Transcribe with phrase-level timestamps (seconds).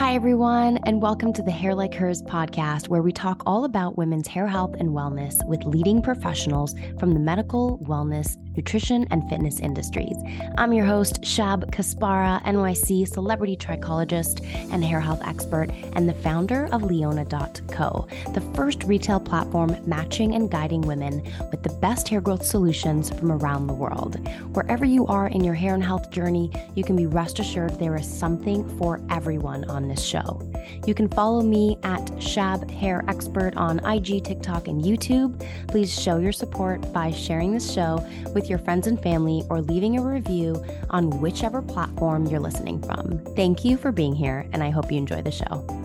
[0.00, 3.98] Hi, everyone, and welcome to the Hair Like Hers podcast, where we talk all about
[3.98, 9.60] women's hair health and wellness with leading professionals from the medical, wellness, nutrition, and fitness
[9.60, 10.16] industries.
[10.56, 16.66] I'm your host, Shab Caspara, NYC celebrity trichologist and hair health expert, and the founder
[16.72, 22.44] of Leona.co, the first retail platform matching and guiding women with the best hair growth
[22.44, 24.16] solutions from around the world.
[24.54, 27.96] Wherever you are in your hair and health journey, you can be rest assured there
[27.96, 30.40] is something for everyone on this show.
[30.86, 35.44] You can follow me at Shab Hair Expert on IG, TikTok, and YouTube.
[35.68, 39.98] Please show your support by sharing this show with your friends and family or leaving
[39.98, 43.18] a review on whichever platform you're listening from.
[43.36, 45.79] Thank you for being here, and I hope you enjoy the show.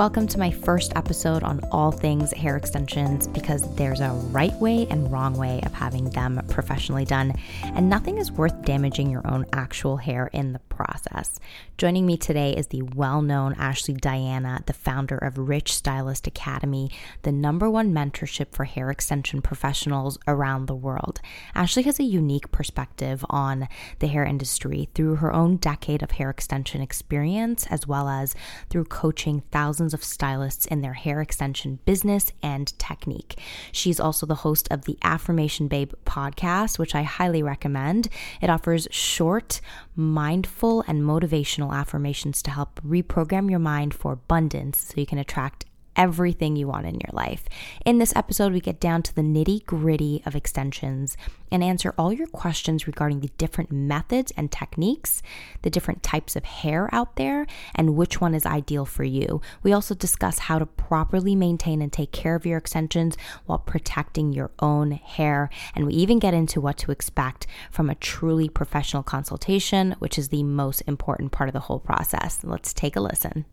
[0.00, 4.86] Welcome to my first episode on all things hair extensions because there's a right way
[4.88, 9.44] and wrong way of having them professionally done, and nothing is worth damaging your own
[9.52, 11.38] actual hair in the process.
[11.76, 16.90] Joining me today is the well known Ashley Diana, the founder of Rich Stylist Academy,
[17.20, 21.20] the number one mentorship for hair extension professionals around the world.
[21.54, 26.30] Ashley has a unique perspective on the hair industry through her own decade of hair
[26.30, 28.34] extension experience, as well as
[28.70, 33.38] through coaching thousands thousands of stylists in their hair extension business and technique.
[33.72, 38.08] She's also the host of the Affirmation Babe podcast, which I highly recommend.
[38.40, 39.60] It offers short,
[39.96, 45.66] mindful, and motivational affirmations to help reprogram your mind for abundance so you can attract
[45.96, 47.44] everything you want in your life.
[47.84, 51.16] In this episode, we get down to the nitty gritty of extensions
[51.50, 55.22] and answer all your questions regarding the different methods and techniques,
[55.62, 59.40] the different types of hair out there, and which one is ideal for you.
[59.62, 63.16] We also discuss how to properly maintain and take care of your extensions
[63.46, 65.50] while protecting your own hair.
[65.74, 70.28] And we even get into what to expect from a truly professional consultation, which is
[70.28, 72.40] the most important part of the whole process.
[72.44, 73.44] Let's take a listen.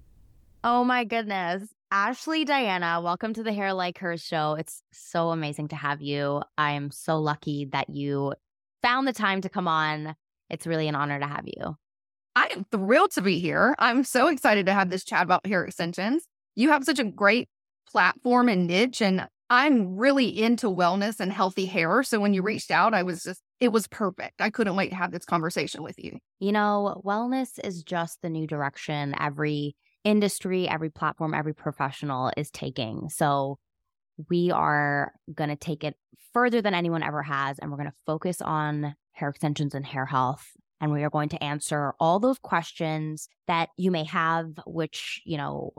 [0.70, 1.64] Oh my goodness.
[1.92, 4.56] Ashley Diana, welcome to the Hair Like Hers show.
[4.56, 6.42] It's so amazing to have you.
[6.58, 8.34] I'm so lucky that you
[8.82, 10.14] found the time to come on.
[10.50, 11.78] It's really an honor to have you.
[12.36, 13.76] I am thrilled to be here.
[13.80, 16.28] I'm so excited to have this chat about hair extensions.
[16.56, 17.48] You have such a great
[17.90, 22.04] platform and niche, and I'm really into wellness and healthy hair.
[22.04, 22.48] So when you mm-hmm.
[22.48, 24.42] reached out, I was just, it was perfect.
[24.42, 26.18] I couldn't wait to have this conversation with you.
[26.42, 32.50] You know, wellness is just the new direction every industry, every platform, every professional is
[32.50, 33.10] taking.
[33.10, 33.60] So
[34.30, 35.96] we are going to take it
[36.34, 37.60] further than anyone ever has.
[37.60, 40.48] And we're going to focus on hair extensions and hair health.
[40.80, 45.36] And we are going to answer all those questions that you may have, which, you
[45.36, 45.74] know,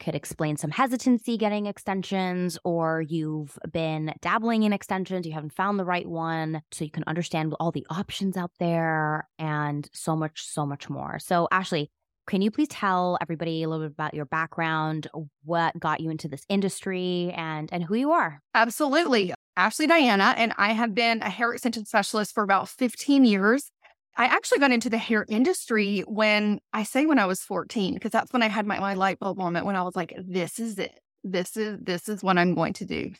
[0.00, 5.78] could explain some hesitancy getting extensions, or you've been dabbling in extensions, you haven't found
[5.78, 6.62] the right one.
[6.72, 11.18] So you can understand all the options out there and so much, so much more.
[11.18, 11.90] So, Ashley,
[12.26, 15.08] can you please tell everybody a little bit about your background,
[15.44, 18.40] what got you into this industry, and and who you are?
[18.54, 19.34] Absolutely.
[19.56, 23.70] Ashley Diana, and I have been a hair extension specialist for about 15 years.
[24.16, 28.10] I actually got into the hair industry when I say when I was 14, because
[28.10, 30.78] that's when I had my, my light bulb moment when I was like, this is
[30.78, 30.98] it.
[31.22, 33.12] This is this is what I'm going to do.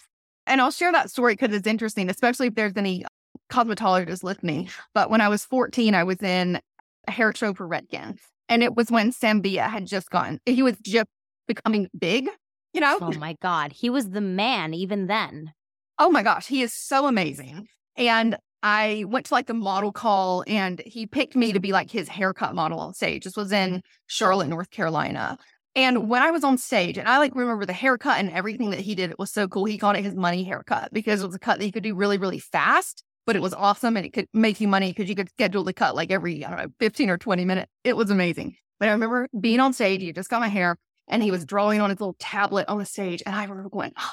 [0.46, 3.04] And I'll share that story because it's interesting, especially if there's any
[3.50, 4.68] cosmetologists listening.
[4.92, 6.60] But when I was 14, I was in
[7.08, 8.18] a hair show for Redken.
[8.48, 10.38] And it was when Sam Villa had just gone.
[10.44, 11.06] He was just
[11.46, 12.28] becoming big,
[12.72, 12.98] you know?
[13.00, 13.72] Oh my God.
[13.72, 15.52] He was the man even then.
[15.98, 16.46] Oh my gosh.
[16.46, 17.66] He is so amazing.
[17.96, 21.90] And I went to like the model call and he picked me to be like
[21.90, 23.24] his haircut model on stage.
[23.24, 25.36] This was in Charlotte, North Carolina.
[25.76, 28.80] And when I was on stage, and I like remember the haircut and everything that
[28.80, 29.64] he did, it was so cool.
[29.64, 31.94] He called it his money haircut because it was a cut that he could do
[31.94, 35.14] really, really fast but it was awesome and it could make you money because you
[35.14, 37.70] could schedule the cut like every, I don't know, 15 or 20 minutes.
[37.82, 38.56] It was amazing.
[38.78, 40.76] But I remember being on stage, he just got my hair
[41.08, 43.22] and he was drawing on his little tablet on the stage.
[43.24, 44.12] And I remember going, oh,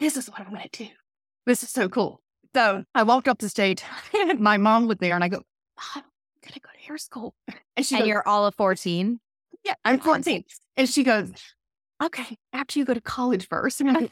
[0.00, 0.90] this is what I'm going to do.
[1.46, 2.20] This is so cool.
[2.54, 3.82] So I walked up the stage
[4.14, 6.98] and my mom was there and I go, Mom, I'm going to go to hair
[6.98, 7.34] school.
[7.76, 9.18] And she and goes, you're all of 14?
[9.64, 10.44] Yeah, I'm 14.
[10.76, 11.32] And she goes,
[12.02, 13.80] okay, after you go to college first.
[13.80, 14.10] And I'm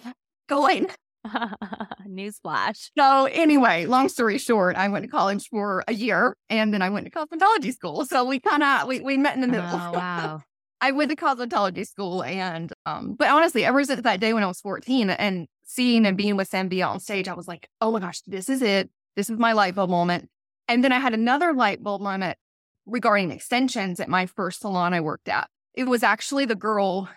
[0.49, 0.91] going.
[2.09, 2.91] Newsflash.
[2.97, 6.89] So, anyway, long story short, I went to college for a year and then I
[6.89, 8.05] went to cosmetology school.
[8.07, 9.69] So, we kind of we, we met in the middle.
[9.71, 10.43] Oh, wow.
[10.81, 14.47] I went to cosmetology school and, um, but honestly, ever since that day when I
[14.47, 17.93] was 14 and seeing and being with Sam Villa on stage, I was like, oh
[17.93, 18.89] my gosh, this is it.
[19.15, 20.31] This is my light bulb moment.
[20.69, 22.39] And then I had another light bulb moment
[22.87, 25.51] regarding extensions at my first salon I worked at.
[25.75, 27.11] It was actually the girl,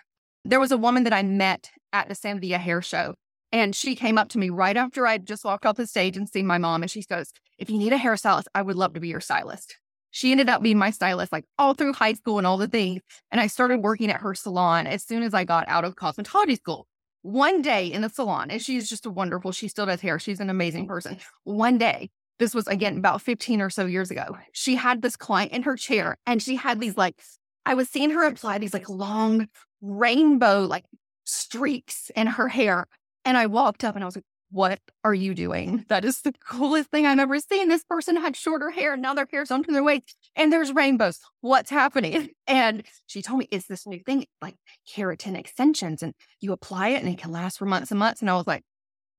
[0.44, 3.14] there was a woman that I met at the Sam Villa hair show
[3.54, 6.28] and she came up to me right after I'd just walked off the stage and
[6.28, 6.82] seen my mom.
[6.82, 9.76] And she goes, If you need a hairstylist, I would love to be your stylist.
[10.10, 13.00] she ended up being my stylist like all through high school and all the things.
[13.30, 16.56] And I started working at her salon as soon as I got out of cosmetology
[16.56, 16.88] school.
[17.22, 20.18] One day in the salon, and she's just a wonderful, she still does hair.
[20.18, 21.18] She's an amazing person.
[21.44, 22.10] One day,
[22.40, 25.76] this was again about 15 or so years ago, she had this client in her
[25.76, 27.22] chair and she had these like,
[27.64, 29.46] I was seeing her apply these like long
[29.80, 30.84] rainbow like
[31.24, 32.88] streaks in her hair.
[33.24, 35.84] And I walked up and I was like, what are you doing?
[35.88, 37.68] That is the coolest thing I've ever seen.
[37.68, 41.18] This person had shorter hair and now their hair's onto their waist and there's rainbows.
[41.40, 42.30] What's happening?
[42.46, 44.56] And she told me it's this new thing, like
[44.86, 48.20] keratin extensions, and you apply it and it can last for months and months.
[48.20, 48.62] And I was like,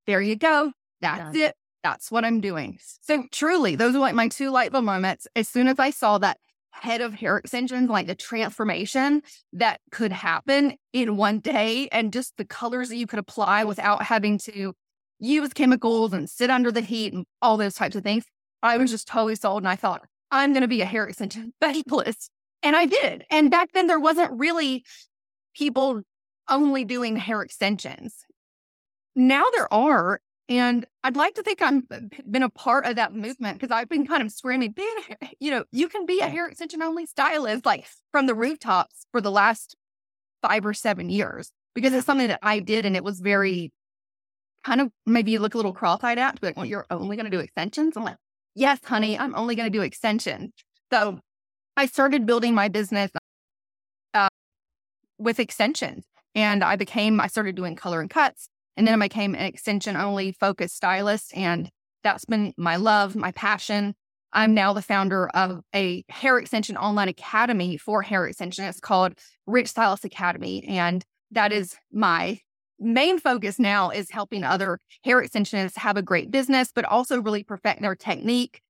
[0.05, 0.71] there you go.
[1.01, 1.55] That's it.
[1.83, 2.77] That's what I'm doing.
[3.01, 5.27] So truly, those are like my two light bulb moments.
[5.35, 6.37] As soon as I saw that
[6.81, 9.21] head of hair extensions, like the transformation
[9.53, 14.03] that could happen in one day and just the colors that you could apply without
[14.03, 14.73] having to
[15.19, 18.25] use chemicals and sit under the heat and all those types of things.
[18.61, 21.53] I was just totally sold and I thought, I'm going to be a hair extension
[21.61, 22.29] specialist.
[22.61, 23.25] And I did.
[23.29, 24.83] And back then, there wasn't really
[25.55, 26.01] people
[26.49, 28.25] only doing hair extensions.
[29.15, 30.19] Now there are.
[30.47, 31.83] And I'd like to think I've
[32.29, 34.95] been a part of that movement because I've been kind of screaming, being
[35.39, 39.21] you know, you can be a hair extension only stylist, like from the rooftops for
[39.21, 39.75] the last
[40.43, 43.71] five or seven years, because it's something that I did and it was very
[44.63, 47.35] kind of maybe you look a little cross-eyed at, like, well, you're only going to
[47.35, 47.97] do extensions.
[47.97, 48.17] I'm like,
[48.53, 50.51] yes, honey, I'm only going to do extensions.
[50.93, 51.19] So
[51.75, 53.09] I started building my business
[54.13, 54.27] uh,
[55.17, 56.05] with extensions
[56.35, 58.47] and I became, I started doing color and cuts
[58.77, 61.35] and then I became an extension only focused stylist.
[61.35, 61.69] And
[62.03, 63.95] that's been my love, my passion.
[64.33, 68.65] I'm now the founder of a hair extension online academy for hair extension.
[68.65, 69.13] It's called
[69.47, 70.65] Rich Stylist Academy.
[70.67, 72.39] And that is my
[72.79, 77.43] main focus now is helping other hair extensionists have a great business, but also really
[77.43, 78.61] perfect their technique,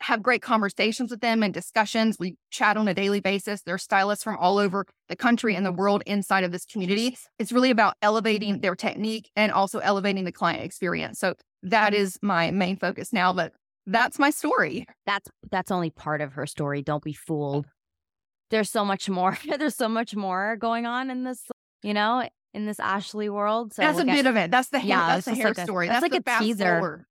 [0.00, 2.16] have great conversations with them and discussions.
[2.18, 3.62] We chat on a daily basis.
[3.62, 7.18] There are stylists from all over the country and the world inside of this community.
[7.38, 11.18] It's really about elevating their technique and also elevating the client experience.
[11.18, 13.52] So that is my main focus now, but
[13.86, 14.86] that's my story.
[15.04, 16.82] That's that's only part of her story.
[16.82, 17.66] Don't be fooled.
[18.50, 19.38] There's so much more.
[19.58, 21.44] There's so much more going on in this,
[21.82, 23.74] you know, in this Ashley world.
[23.74, 24.50] So that's we'll a get, bit of it.
[24.50, 25.86] That's the hair, yeah, that's the hair like story.
[25.86, 26.80] A, that's, that's, like a teaser.
[26.80, 27.04] Forward.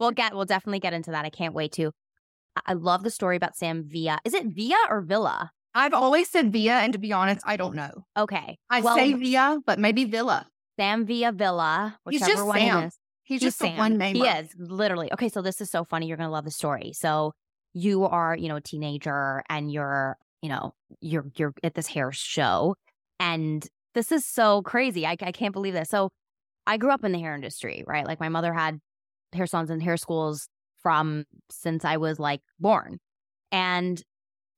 [0.00, 1.24] We'll get we'll definitely get into that.
[1.24, 1.92] I can't wait to.
[2.66, 4.18] I love the story about Sam Villa.
[4.24, 5.50] Is it Villa or Villa?
[5.74, 8.04] I've always said Villa, and to be honest, I don't know.
[8.16, 10.46] Okay, I well, say Villa, but maybe Villa.
[10.78, 12.84] Sam Villa Villa, whichever He's just one Sam.
[12.84, 12.98] is.
[13.24, 13.76] He's, He's just Sam.
[13.76, 14.16] one name.
[14.16, 15.28] He is literally okay.
[15.28, 16.06] So this is so funny.
[16.06, 16.92] You're gonna love the story.
[16.94, 17.32] So
[17.72, 22.12] you are, you know, a teenager, and you're, you know, you're you're at this hair
[22.12, 22.74] show,
[23.18, 25.06] and this is so crazy.
[25.06, 25.88] I, I can't believe this.
[25.88, 26.10] So
[26.66, 28.06] I grew up in the hair industry, right?
[28.06, 28.78] Like my mother had
[29.32, 30.48] hair salons and hair schools
[30.82, 32.98] from since I was like born.
[33.50, 34.02] And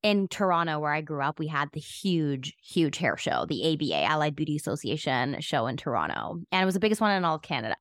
[0.02, 4.04] in Toronto, where I grew up, we had the huge, huge hair show, the ABA,
[4.04, 6.40] Allied Beauty Association show in Toronto.
[6.52, 7.76] And it was the biggest one in all of Canada.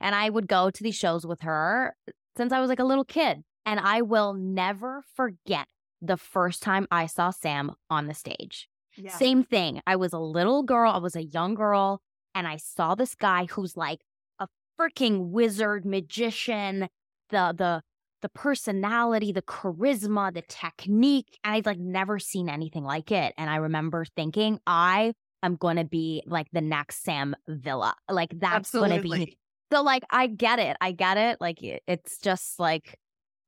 [0.00, 1.94] And I would go to these shows with her
[2.36, 3.42] since I was like a little kid.
[3.64, 5.68] And I will never forget
[6.02, 8.68] the first time I saw Sam on the stage.
[8.96, 9.12] Yeah.
[9.12, 9.80] Same thing.
[9.86, 12.00] I was a little girl, I was a young girl,
[12.34, 14.00] and I saw this guy who's like
[14.38, 14.48] a
[14.78, 16.88] freaking wizard, magician,
[17.30, 17.82] the the
[18.22, 21.38] the personality, the charisma, the technique.
[21.42, 23.32] And I've like never seen anything like it.
[23.38, 27.94] And I remember thinking, I am gonna be like the next Sam Villa.
[28.08, 29.08] Like that's Absolutely.
[29.08, 29.38] gonna be
[29.72, 30.76] so like I get it.
[30.80, 31.38] I get it.
[31.40, 32.98] Like it's just like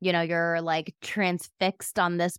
[0.02, 2.36] you know you're like transfixed on this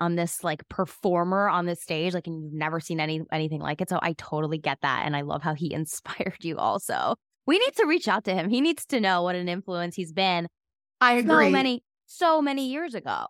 [0.00, 3.82] on this like performer on this stage like and you've never seen any anything like
[3.82, 7.14] it so i totally get that and i love how he inspired you also
[7.46, 10.12] we need to reach out to him he needs to know what an influence he's
[10.12, 10.48] been
[11.00, 13.26] i agree so many so many years ago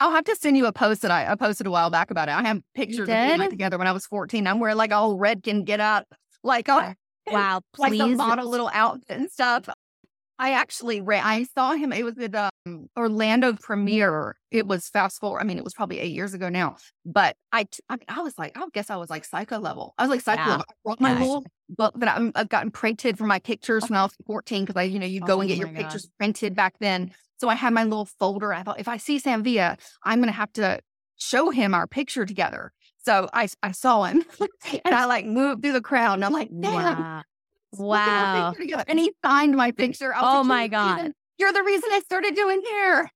[0.00, 2.28] I'll have to send you a post that I, I posted a while back about
[2.28, 2.32] it.
[2.32, 4.46] I have pictures of me together when I was 14.
[4.46, 6.06] I'm wearing like all Redken get up,
[6.42, 6.94] like all,
[7.26, 7.98] wow, please.
[8.00, 9.68] like the model little outfit and stuff.
[10.38, 11.92] I actually ran, I saw him.
[11.92, 12.34] It was at
[12.66, 14.36] um, Orlando premiere.
[14.50, 15.40] It was fast forward.
[15.40, 16.76] I mean, it was probably eight years ago now.
[17.04, 19.94] But I, I, mean, I was like, I guess I was like psycho level.
[19.96, 20.50] I was like psycho yeah.
[20.50, 20.66] level.
[20.68, 21.18] I brought my yeah.
[21.20, 24.78] little book that i have gotten printed for my pictures when I was 14 because
[24.78, 25.76] I, you know, you go oh, and get your God.
[25.76, 27.12] pictures printed back then.
[27.38, 28.52] So I had my little folder.
[28.52, 30.80] I thought if I see Sam Villa, I'm going to have to
[31.16, 32.72] show him our picture together.
[33.04, 34.24] So I, I saw him
[34.84, 37.22] and I like moved through the crowd and I'm like, damn, wow.
[37.78, 38.54] Wow.
[38.86, 40.14] And he signed my picture.
[40.16, 40.96] oh like, my God.
[40.96, 43.10] Reason, you're the reason I started doing hair.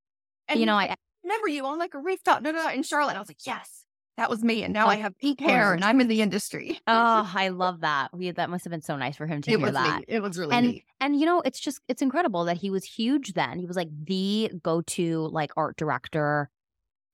[0.48, 3.16] And you know, I remember you on like a rooftop in Charlotte.
[3.16, 3.84] I was like, yes,
[4.16, 4.64] that was me.
[4.64, 6.80] And now I have pink hair and I'm in the industry.
[6.86, 8.08] oh, I love that.
[8.12, 10.00] We, that must have been so nice for him to it hear that.
[10.00, 10.04] Neat.
[10.08, 10.84] It was really and, neat.
[11.00, 13.58] And you know, it's just it's incredible that he was huge then.
[13.58, 16.50] He was like the go-to like art director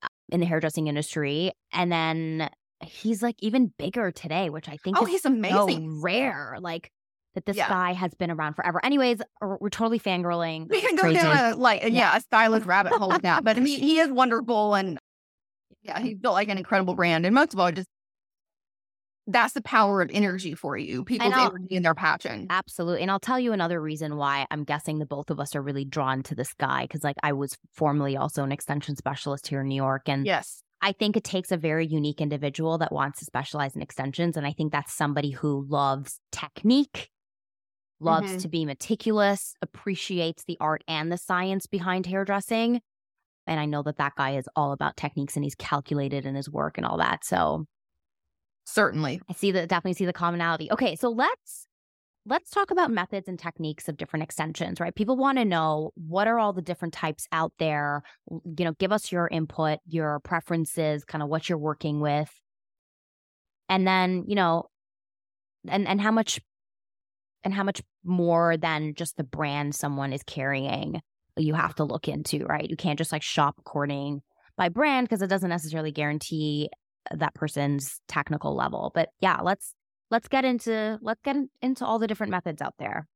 [0.02, 1.52] uh, in the hairdressing industry.
[1.72, 2.48] And then
[2.80, 6.00] he's like even bigger today, which I think Oh, is he's so amazing.
[6.00, 6.56] rare.
[6.60, 6.90] Like
[7.34, 7.68] that this Yeah.
[7.68, 8.84] guy has been around forever.
[8.84, 10.68] Anyways, we're, totally fangirling.
[10.68, 11.20] We can go crazy.
[11.20, 13.44] down a like yeah, a stylist rabbit hole with that.
[13.44, 14.98] But I mean, he is wonderful, and
[15.82, 17.26] yeah, he's built like an incredible brand.
[17.26, 17.88] And most of all, just
[19.26, 21.46] that's the power of energy for you, people's know.
[21.46, 22.46] energy and their passion.
[22.50, 23.00] Absolutely.
[23.02, 25.86] And I'll tell you another reason why I'm guessing the both of us are really
[25.86, 26.86] drawn to this guy.
[26.90, 30.10] Cause like I was formerly also an extension specialist here in New York.
[30.10, 33.80] And Yes, I think it takes a very unique individual that wants to specialize in
[33.80, 34.36] extensions.
[34.36, 37.08] And I think that's somebody who loves technique,
[38.00, 38.42] loves Mhm.
[38.42, 42.80] to be meticulous, appreciates the art and the science behind hairdressing.
[43.46, 46.50] And I know that that guy is all about techniques and he's calculated in his
[46.50, 47.24] work and all that.
[47.24, 47.66] So
[48.64, 49.20] certainly.
[49.28, 50.70] I see that definitely see the commonality.
[50.72, 51.66] Okay, so let's
[52.26, 54.94] let's talk about methods and techniques of different extensions, right?
[54.94, 58.02] People want to know what are all the different types out there.
[58.30, 62.30] You know, give us your input, your preferences, kind of what you're working with.
[63.68, 64.66] And then, you know,
[65.68, 66.40] and and how much
[67.44, 71.00] and how much more than just the brand someone is carrying
[71.36, 72.68] you have to look into, right?
[72.68, 74.22] You can't just like shop according
[74.56, 76.70] by brand because it doesn't necessarily guarantee
[77.10, 78.92] that person's technical level.
[78.94, 79.74] But yeah, let's
[80.10, 83.08] let's get into let's get into all the different methods out there.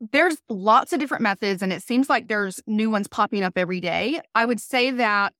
[0.00, 3.80] There's lots of different methods, and it seems like there's new ones popping up every
[3.80, 4.20] day.
[4.34, 5.34] I would say that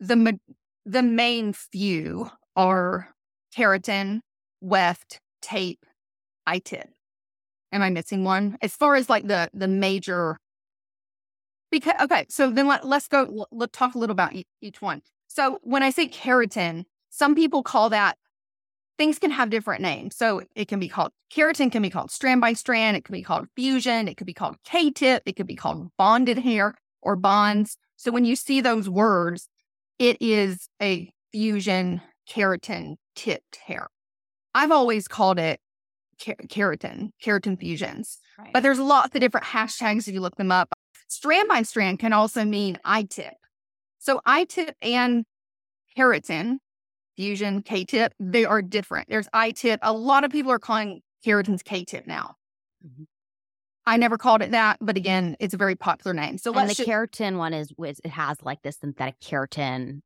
[0.00, 0.38] the
[0.84, 3.08] the main few are
[3.56, 4.20] keratin,
[4.60, 5.84] weft, tape,
[6.46, 6.88] I-tip.
[7.72, 8.58] Am I missing one?
[8.60, 10.38] As far as like the the major
[11.70, 14.82] because okay, so then let, let's go l- let's talk a little about each, each
[14.82, 15.02] one.
[15.28, 18.18] So when I say keratin, some people call that
[18.98, 20.14] things can have different names.
[20.14, 23.22] So it can be called keratin, can be called strand by strand, it can be
[23.22, 27.76] called fusion, it could be called K-tip, it could be called bonded hair or bonds.
[27.96, 29.48] So when you see those words,
[29.98, 33.88] it is a fusion keratin tipped hair.
[34.54, 35.60] I've always called it
[36.22, 38.18] ke- keratin, keratin fusions.
[38.38, 38.52] Right.
[38.52, 40.72] But there's lots of different hashtags if you look them up.
[41.08, 43.34] Strand by strand can also mean I-tip.
[43.98, 45.24] So I-tip and
[45.96, 46.56] keratin,
[47.16, 49.08] fusion, K-tip, they are different.
[49.08, 49.80] There's I-tip.
[49.82, 52.36] A lot of people are calling keratins K-tip now.
[52.86, 53.06] Mhm.
[53.84, 56.38] I never called it that, but again, it's a very popular name.
[56.38, 60.00] So and the ju- keratin one is, is it has like this synthetic keratin.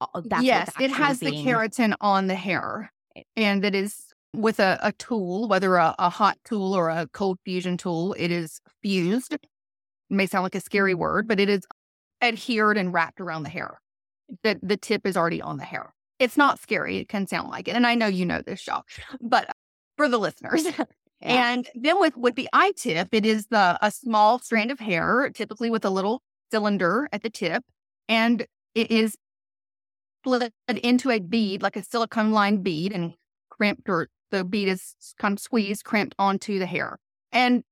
[0.00, 2.90] uh, yes, it has the keratin on the hair,
[3.36, 7.38] and it is with a, a tool, whether a, a hot tool or a cold
[7.44, 8.14] fusion tool.
[8.18, 9.34] It is fused.
[9.34, 9.46] It
[10.10, 10.98] may sound like a scary mm.
[10.98, 11.62] word, but it is
[12.22, 13.80] adhered and wrapped around the hair.
[14.42, 15.92] The the tip is already on the hair.
[16.18, 16.98] It's not scary.
[16.98, 18.84] It can sound like it, and I know you know this, y'all.
[19.20, 19.50] But
[19.96, 20.64] for the listeners,
[21.20, 21.52] Yeah.
[21.52, 25.70] and then with with the I-tip, it is the a small strand of hair, typically
[25.70, 27.62] with a little cylinder at the tip,
[28.08, 29.16] and it is
[30.22, 33.14] split into a bead, like a silicone lined bead, and
[33.50, 36.98] crimped, or the bead is kind of squeezed, crimped onto the hair.
[37.30, 37.62] And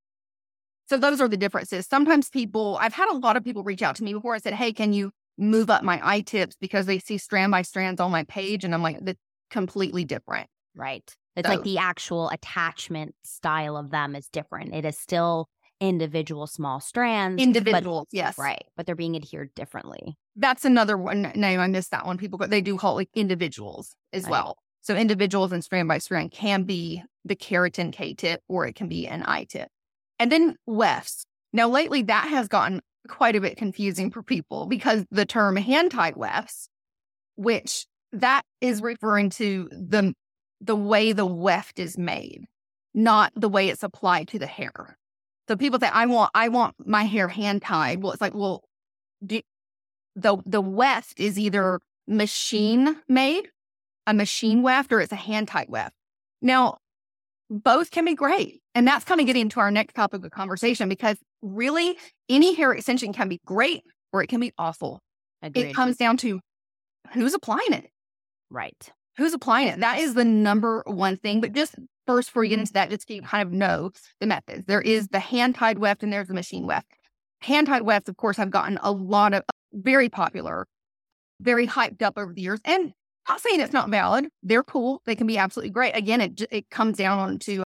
[0.89, 1.87] so those are the differences.
[1.87, 4.35] Sometimes people, I've had a lot of people reach out to me before.
[4.35, 8.01] I said, "Hey, can you move up my I-tips because they see strand by strands
[8.01, 9.19] on my page?" And I'm like, "That's
[9.51, 11.03] completely different." Right.
[11.37, 14.75] It's So- like the actual attachment style of them is different.
[14.75, 15.49] It is still
[15.81, 17.37] individual small strands.
[17.37, 18.63] but- Individuals, yes, right.
[18.77, 20.17] But they're being adhered differently.
[20.37, 21.59] That's another one name.
[21.61, 22.19] I missed that one.
[22.19, 24.31] People they do call it like individuals as Right.
[24.33, 24.59] well.
[24.83, 28.89] So individuals and strand by strand can be the keratin K tip or it can
[28.89, 29.69] be an I tip.
[30.19, 31.25] And then wefts.
[31.53, 35.91] Now lately that has gotten quite a bit confusing for people because the term hand
[35.91, 36.69] tied wefts,
[37.37, 40.15] which that is referring to the
[40.61, 42.45] the way the weft is made,
[42.95, 44.99] not the way it's applied to the hair.
[45.49, 48.03] So people say, I want I want my hair hand tied.
[48.03, 48.63] Well, it's like, well,
[49.25, 49.41] do,
[50.15, 53.49] the the weft is either machine made,
[54.11, 54.65] a machine mm-hmm.
[54.65, 55.95] weft, or it's a hand tied weft.
[56.43, 56.79] Now,
[57.51, 58.61] both can be great.
[58.75, 61.99] And that's kind of getting into our next topic of conversation because really
[62.29, 65.01] any hair extension can be great or it can be awful.
[65.43, 65.67] Agreed.
[65.67, 66.41] It comes down to
[67.13, 67.91] who's applying it.
[68.51, 68.91] right.
[69.17, 69.81] Who's applying it?
[69.81, 71.41] That is the number one thing.
[71.41, 71.75] But just
[72.07, 73.91] first, before you get into that, just you kind of know
[74.21, 74.65] the methods.
[74.67, 76.87] There is the hand tied weft and there's the machine weft.
[77.41, 80.67] Hand tied wefts, of course, have gotten a lot of very popular,
[81.41, 82.61] very hyped up over the years.
[82.65, 82.93] And
[83.29, 84.29] not saying it's not valid.
[84.43, 85.03] They're cool.
[85.07, 85.97] They can be absolutely great.
[85.97, 87.63] Again, it it comes down to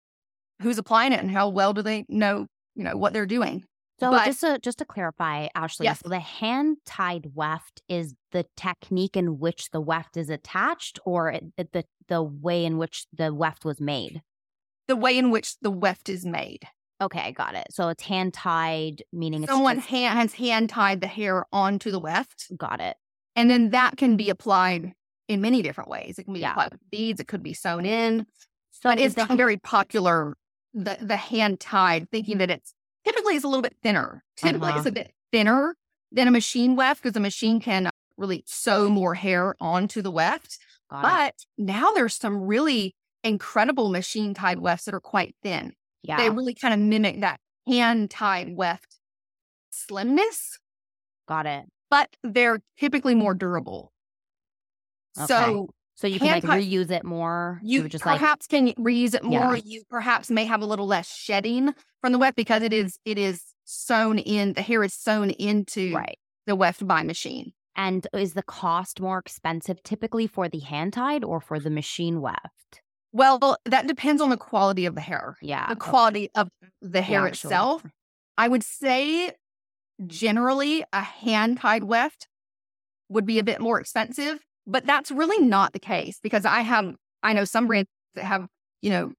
[0.62, 3.64] who's applying it and how well do they know, you know, what they're doing.
[4.00, 6.00] So But- just to just to clarify, Ashley, Yes.
[6.00, 11.30] so the hand tied weft is the technique in which the weft is attached, or
[11.30, 14.22] it, it- the the way in which the weft was made.
[14.86, 16.66] The way in which the weft is made.
[17.00, 17.66] Okay, I got it.
[17.70, 21.90] So it's hand tied, meaning it's Someone just- hand, has hand tied the hair onto
[21.90, 22.96] the weft got it.
[23.36, 24.94] And then that can be applied
[25.28, 26.18] in many different ways.
[26.18, 26.52] It can be Yeah.
[26.52, 28.26] applied with beads, it could be sewn in.
[28.70, 30.36] So But it's the very popular,
[30.74, 34.24] the, the hand tied, thinking that it's typically is a little bit thinner.
[34.36, 34.78] Typically Uh-huh.
[34.78, 35.76] it's a bit thinner
[36.10, 40.58] than a machine weft because a machine can really sew more hair onto the weft.
[40.90, 41.02] got it.
[41.02, 45.74] But now there's some really incredible machine tied wefts that are quite thin.
[46.02, 48.96] yeah, They really kind of mimic that hand tied weft
[49.70, 50.58] slimness,
[51.26, 51.66] got it.
[51.90, 53.92] but they're typically more durable.
[55.20, 55.26] Okay.
[55.26, 57.60] So So you can like hand-cut- reuse it more.
[57.62, 59.44] you would just like perhaps can reuse it Yeah.
[59.44, 59.56] more.
[59.56, 63.18] You perhaps may have a little less shedding from the weft because it is it
[63.18, 66.18] is sewn in the hair is sewn into right.
[66.46, 67.52] the weft by machine.
[67.76, 72.20] And is the cost more expensive typically for the hand tied or for the machine
[72.20, 72.80] weft?
[73.12, 75.36] Well, that depends on the quality of the hair.
[75.42, 75.68] Yeah.
[75.68, 76.48] the quality of
[76.82, 77.82] the hair actual- itself.
[78.36, 79.32] I would say
[80.06, 82.28] generally a hand tied weft
[83.08, 86.94] would be a bit more expensive, but that's really not the case because I have,
[87.22, 88.46] I know some brands that have,
[88.82, 89.12] you know,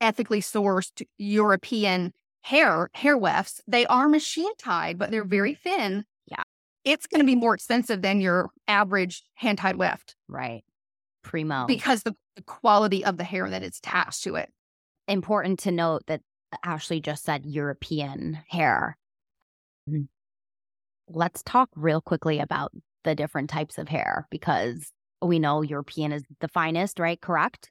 [0.00, 3.62] ethically sourced European hair, hair wefts.
[3.66, 6.04] They are machine tied, but they're very thin.
[6.26, 6.42] Yeah.
[6.84, 10.62] It's going to be more expensive than your average hand tied weft Right.
[11.22, 11.66] Primo.
[11.66, 14.50] because the, the quality of the hair that is attached to it.
[15.08, 16.20] Important to note that
[16.64, 18.96] Ashley just said European hair.
[19.88, 20.08] Mhm.
[21.08, 22.72] Let's talk real quickly about
[23.04, 24.90] the different types of hair because
[25.22, 27.20] we know European is the finest, right?
[27.20, 27.70] Correct?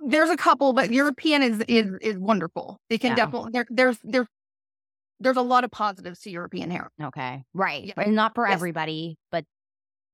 [0.00, 2.78] There's a couple, but European is is is wonderful.
[2.88, 3.16] It can Yeah.
[3.16, 4.26] definitely there there's there's
[5.20, 6.90] there's a lot of positives to European hair.
[7.02, 7.42] Okay.
[7.52, 7.84] Right.
[7.84, 7.94] Yeah.
[7.96, 8.54] And not for Yes.
[8.54, 9.44] everybody, but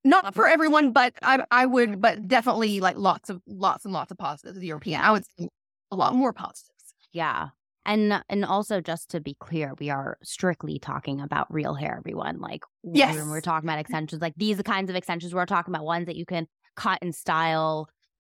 [0.05, 4.11] Not for everyone, but I I would, but definitely like lots of lots and lots
[4.11, 5.01] of positives to European.
[5.03, 5.49] I would say
[5.91, 6.95] a lot more positives.
[7.13, 7.51] Yeah.
[7.87, 11.97] And uh, and also just to be clear, we are strictly talking about real hair,
[11.99, 12.41] everyone.
[12.41, 13.15] Like Yes.
[13.17, 15.85] when we're talking about extensions, like these are the kinds of extensions we're talking about,
[15.85, 17.89] ones that you can cut and style,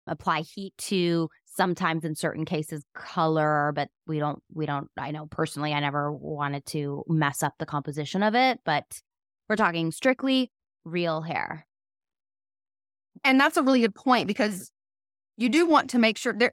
[0.06, 5.26] apply heat to, sometimes in certain cases color, but we don't we don't I know
[5.26, 9.00] personally I never wanted to mess up the composition of it, but
[9.48, 10.52] we're talking strictly
[10.84, 11.66] real hair.
[13.24, 14.70] And that's a really good point because
[15.36, 16.52] you do want to make sure there.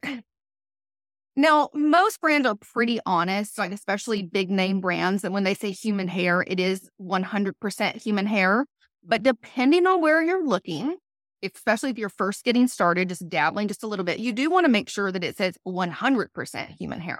[1.35, 5.71] Now, most brands are pretty honest, like especially big name brands, And when they say
[5.71, 8.65] human hair, it is 100% human hair.
[9.03, 10.95] But depending on where you're looking,
[11.43, 14.65] especially if you're first getting started, just dabbling just a little bit, you do want
[14.65, 17.19] to make sure that it says 100% human hair.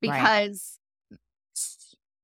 [0.00, 0.78] Because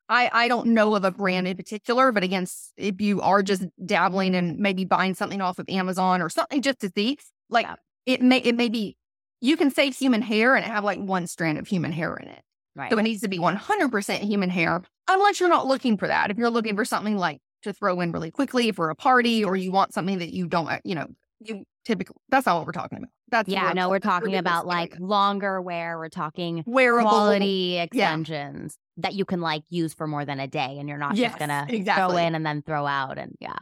[0.08, 2.46] I, I don't know of a brand in particular, but again,
[2.76, 6.80] if you are just dabbling and maybe buying something off of Amazon or something just
[6.80, 7.76] to see, like Yeah.
[8.06, 8.96] it may it may be
[9.42, 12.40] you can say human hair and have like one strand of human hair in it.
[12.74, 12.90] Right.
[12.90, 16.30] So it needs to be 100% human hair, unless you're not looking for that.
[16.30, 19.56] If you're looking for something like to throw in really quickly for a party, or
[19.56, 21.08] you want something that you don't, uh, you know,
[21.40, 23.10] you typically that's not what we're talking about.
[23.28, 25.98] That's yeah, no, we're talking about like longer wear.
[25.98, 30.76] We're talking wearable quality extensions that you can like use for more than a day
[30.78, 33.56] and you're not Yes, just gonna throw in and then throw out and yeah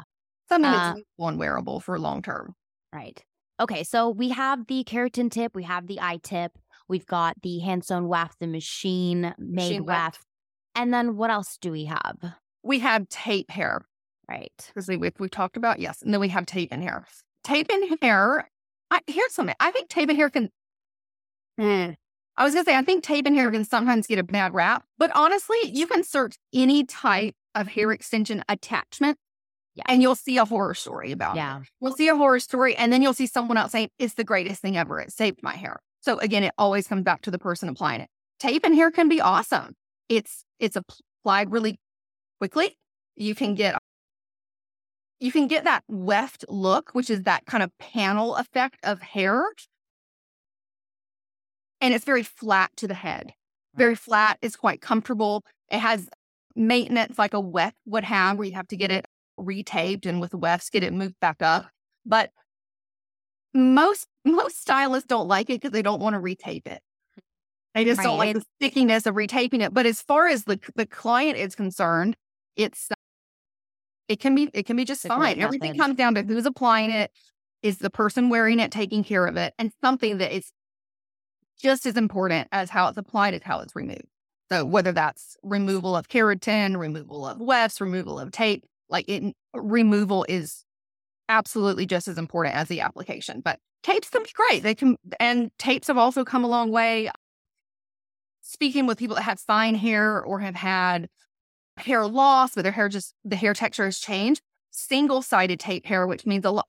[0.49, 2.55] something uh, that's one wearable for long term.
[2.93, 3.23] right
[3.61, 7.85] okay so we have the keratin tip we have the I-tip we've got the hand
[7.85, 10.27] sewn weft the machine made weft weft.
[10.75, 12.17] and then what else do we have
[12.63, 13.83] We have tape hair
[14.31, 17.05] right because we, we we've talked about yes, and then we have tape in hair.
[17.45, 18.49] Tape in hair.
[18.91, 19.57] I, here's something.
[19.61, 20.51] I think tape in hair can.
[21.59, 21.91] Hmm.
[22.37, 24.85] I was gonna say I think tape in hair can sometimes get a bad rap,
[24.99, 29.19] but honestly, you can search any type of hair extension attachment,
[29.87, 29.93] Yeah.
[29.93, 31.39] and you'll see a horror story about it.
[31.39, 34.25] yeah You'll see a horror story, and then you'll see someone else saying it's the
[34.25, 35.01] greatest thing ever.
[35.01, 35.81] It saved my hair.
[36.01, 38.09] So again, it always comes back to the person applying it.
[38.39, 39.75] Tape in hair can be awesome.
[40.09, 41.79] It's it's applied really
[42.39, 42.77] quickly.
[43.17, 43.77] You can get
[45.19, 49.45] you can get that weft look, which is that kind of panel effect of hair.
[51.83, 53.33] And it's very flat to the head.
[53.75, 54.39] Very flat.
[54.43, 55.45] It's quite comfortable.
[55.71, 56.09] It has
[56.57, 59.07] maintenance like a weft would have, where you have to get it
[59.45, 61.69] retaped and with wefts get it moved back up.
[62.05, 62.31] But
[63.53, 66.81] most most stylists don't like it because they don't want to retape it.
[67.75, 69.73] They just don't like the stickiness of retaping it.
[69.73, 72.17] But as far as the the client is concerned,
[72.57, 72.89] it's
[74.09, 75.41] it can be it can be just It's fine.
[75.41, 77.11] Everything comes down to who's applying it,
[77.63, 80.53] is the person wearing it taking care of it, and something that is
[81.61, 84.07] just as important as how it's applied is how it's removed.
[84.51, 90.27] So whether that's removal of keratin, removal of wefts, removal of tape, like it removal
[90.29, 90.65] is
[91.29, 93.41] absolutely just as important as the application.
[93.41, 94.63] But tapes can be great.
[94.63, 97.11] They can and tapes have also come a long way.
[98.43, 101.09] Speaking with people that have fine hair or have had
[101.77, 106.07] hair loss, but their hair just the hair texture has changed, single sided tape hair,
[106.07, 106.67] which means a lot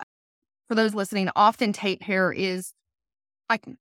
[0.71, 2.71] for those listening, often tape hair is
[3.49, 3.77] like kind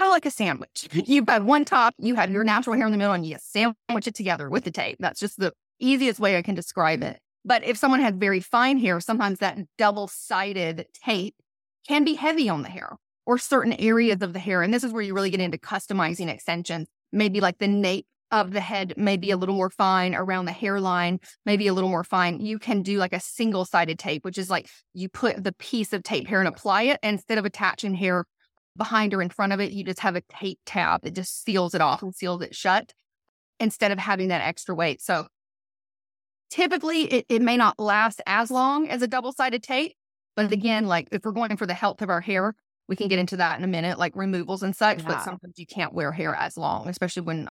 [0.00, 0.88] of like a sandwich.
[0.92, 4.08] You've got one top, you have your natural hair in the middle, and you sandwich
[4.08, 4.96] it together with the tape.
[4.98, 7.20] That's just the easiest way I can describe it.
[7.44, 11.34] But if someone has very fine hair, sometimes that double sided tape
[11.86, 14.62] can be heavy on the hair or certain areas of the hair.
[14.62, 18.52] And this is where you really get into customizing extensions, maybe like the nape of
[18.52, 22.02] the head may be a little more fine around the hairline, maybe a little more
[22.02, 22.40] fine.
[22.40, 25.92] You can do like a single sided tape, which is like you put the piece
[25.92, 28.24] of tape here and apply it instead of attaching hair
[28.76, 29.72] behind or in front of it.
[29.72, 32.94] You just have a tape tab that just seals it off and seals it shut
[33.60, 35.02] instead of having that extra weight.
[35.02, 35.26] So
[36.52, 39.94] typically it, it may not last as long as a double sided tape.
[40.36, 42.54] But again, like if we're going for the health of our hair,
[42.88, 44.98] we can get into that in a minute, like removals and such.
[44.98, 45.08] Yeah.
[45.08, 47.48] But sometimes you can't wear hair as long, especially when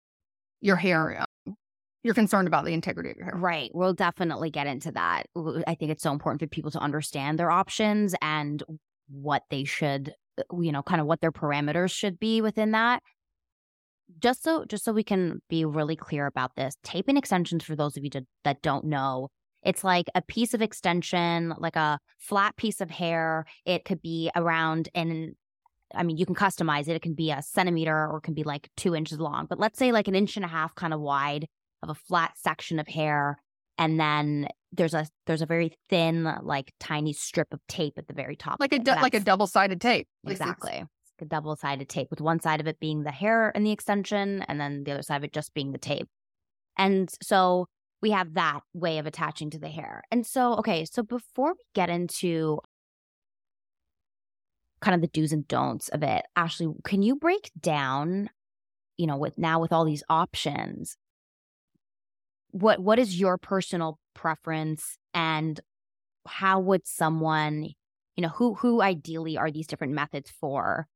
[0.61, 1.25] your hair.
[1.47, 1.55] Um,
[2.03, 3.35] you're concerned about the integrity of your hair.
[3.35, 3.71] Right.
[3.73, 5.23] We'll definitely get into that.
[5.67, 8.63] I think it's so important for people to understand their options and
[9.09, 13.03] what they should, uh, you know, kind of what their parameters should be within that.
[14.17, 17.75] Just so just so we can be really clear about this, tape taping extensions for
[17.75, 19.29] those of you to, that don't know,
[19.63, 23.45] it's like a piece of extension, like a flat piece of hair.
[23.65, 25.35] It could be around an
[25.95, 26.95] I mean, you can customize it.
[26.95, 29.79] It can be a centimeter or it can be like two inches long, but let's
[29.79, 31.47] say like an inch and a half kind of wide
[31.81, 33.39] of a flat section of hair.
[33.77, 38.13] And then there's a there's a very thin, like tiny strip of tape at the
[38.13, 38.59] very top.
[38.59, 40.07] Like a like a double sided tape.
[40.27, 40.83] Exactly.
[41.21, 44.43] A double sided tape with one side of it being the hair and the extension,
[44.47, 46.07] and then the other side of it just being the tape.
[46.77, 47.67] And so
[48.01, 50.03] we have that way of attaching to the hair.
[50.11, 52.59] And so, okay, so before we get into
[54.81, 56.25] kind of the do's and don'ts of it.
[56.35, 58.29] Ashley, can you break down,
[58.97, 60.97] you know, with now with all these options,
[62.51, 65.59] what what is your personal preference and
[66.27, 67.63] how would someone,
[68.15, 70.87] you know, who who ideally are these different methods for?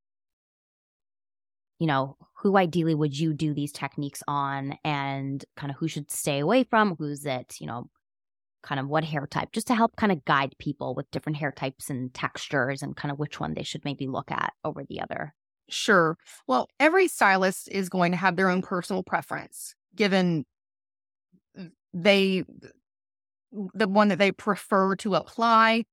[1.78, 6.10] You know, who ideally would you do these techniques on and kind of who should
[6.10, 7.90] stay away from, who's it, you know,
[8.62, 11.52] kind of what hair type, just to help kind of guide people with different hair
[11.52, 15.00] types and textures and kind of which one they should maybe look at over the
[15.00, 15.34] other.
[15.68, 16.16] Sure.
[16.46, 20.44] Well, every stylist is going to have their own personal preference given
[21.92, 22.44] they
[23.74, 25.84] the one that they prefer to apply.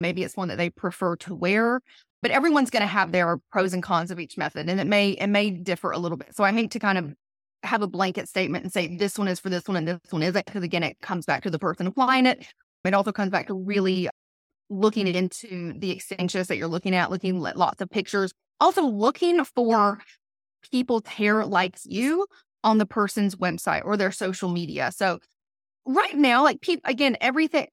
[0.00, 1.82] Maybe it's one that they prefer to wear,
[2.22, 5.10] but everyone's going to have their pros and cons of each method and it may
[5.10, 6.34] it may differ a little bit.
[6.34, 7.14] So I hate to kind of
[7.62, 10.22] have a blanket statement and say this one is for this one and this one
[10.22, 10.46] isn't.
[10.46, 12.46] Because again, it comes back to the person applying it.
[12.84, 14.08] It also comes back to really
[14.70, 19.44] looking into the extensions that you're looking at, looking at lots of pictures, also looking
[19.44, 20.00] for
[20.70, 22.26] people's hair like you
[22.62, 24.90] on the person's website or their social media.
[24.94, 25.18] So
[25.86, 27.66] right now, like people, again, everything,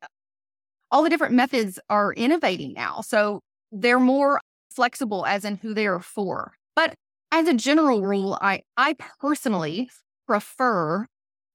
[0.92, 3.02] all the different methods are innovating now.
[3.02, 4.40] So they're more
[4.72, 6.54] flexible as in who they are for.
[6.76, 6.94] But
[7.32, 9.90] as a general rule, I, I personally
[10.28, 11.08] prefer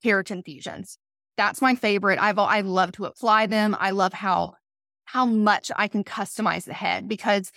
[0.05, 0.99] keratin fusions.
[1.37, 2.19] That's my favorite.
[2.21, 3.77] I've I love to apply them.
[3.79, 4.55] I love how
[5.05, 7.51] how much I can customize the head because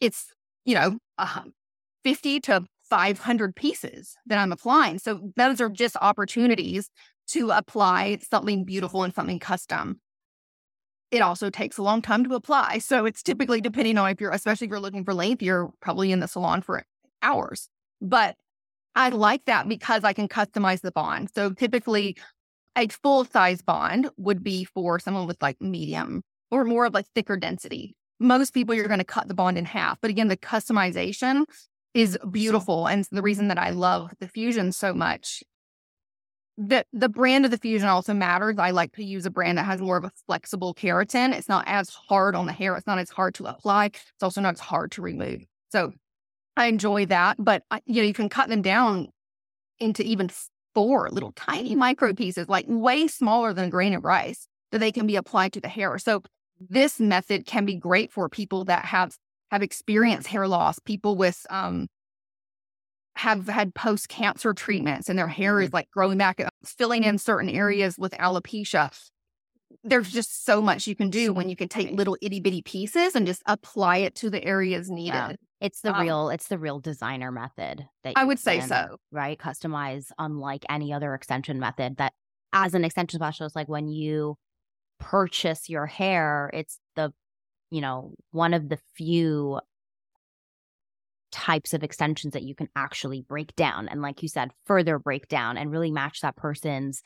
[0.00, 0.32] it's
[0.64, 1.42] you know uh,
[2.04, 4.98] fifty to five hundred pieces that I'm applying.
[4.98, 6.90] So those are just opportunities
[7.28, 10.00] to apply something beautiful and something custom.
[11.10, 12.78] It also takes a long time to apply.
[12.78, 16.12] So it's typically depending on if you're, especially if you're looking for length, you're probably
[16.12, 16.84] in the salon for
[17.22, 17.68] hours.
[18.00, 18.36] But
[18.94, 21.30] I like that because I can customize the bond.
[21.34, 22.16] So typically,
[22.76, 27.06] a full size bond would be for someone with like medium or more of like
[27.14, 27.96] thicker density.
[28.20, 29.98] Most people, you're going to cut the bond in half.
[30.00, 31.44] But again, the customization
[31.94, 32.86] is beautiful.
[32.86, 35.42] And the reason that I love the fusion so much,
[36.58, 38.56] the, the brand of the fusion also matters.
[38.58, 41.32] I like to use a brand that has more of a flexible keratin.
[41.32, 42.74] It's not as hard on the hair.
[42.74, 43.86] It's not as hard to apply.
[43.86, 45.44] It's also not as hard to remove.
[45.70, 45.92] So
[46.56, 49.08] I enjoy that, but you know, you can cut them down
[49.78, 50.30] into even
[50.74, 54.90] four little tiny micro pieces, like way smaller than a grain of rice, that they
[54.90, 55.96] can be applied to the hair.
[55.98, 56.24] So
[56.58, 59.16] this method can be great for people that have
[59.52, 61.86] have experienced hair loss, people with um
[63.18, 65.76] have had post cancer treatments and their hair is mm-hmm.
[65.76, 68.96] like growing back, uh, filling in certain areas with alopecia.
[69.82, 73.16] There's just so much you can do when you can take little itty bitty pieces
[73.16, 75.14] and just apply it to the areas needed.
[75.14, 75.32] Yeah.
[75.60, 78.98] It's the um, real it's the real designer method that I would say so.
[79.10, 79.36] Right?
[79.36, 82.12] Customize unlike any other extension method that
[82.52, 84.36] as an extension specialist like when you
[85.00, 87.12] purchase your hair, it's the
[87.70, 89.58] you know, one of the few
[91.30, 95.28] types of extensions that you can actually break down and like you said further break
[95.28, 97.02] down and really match that person's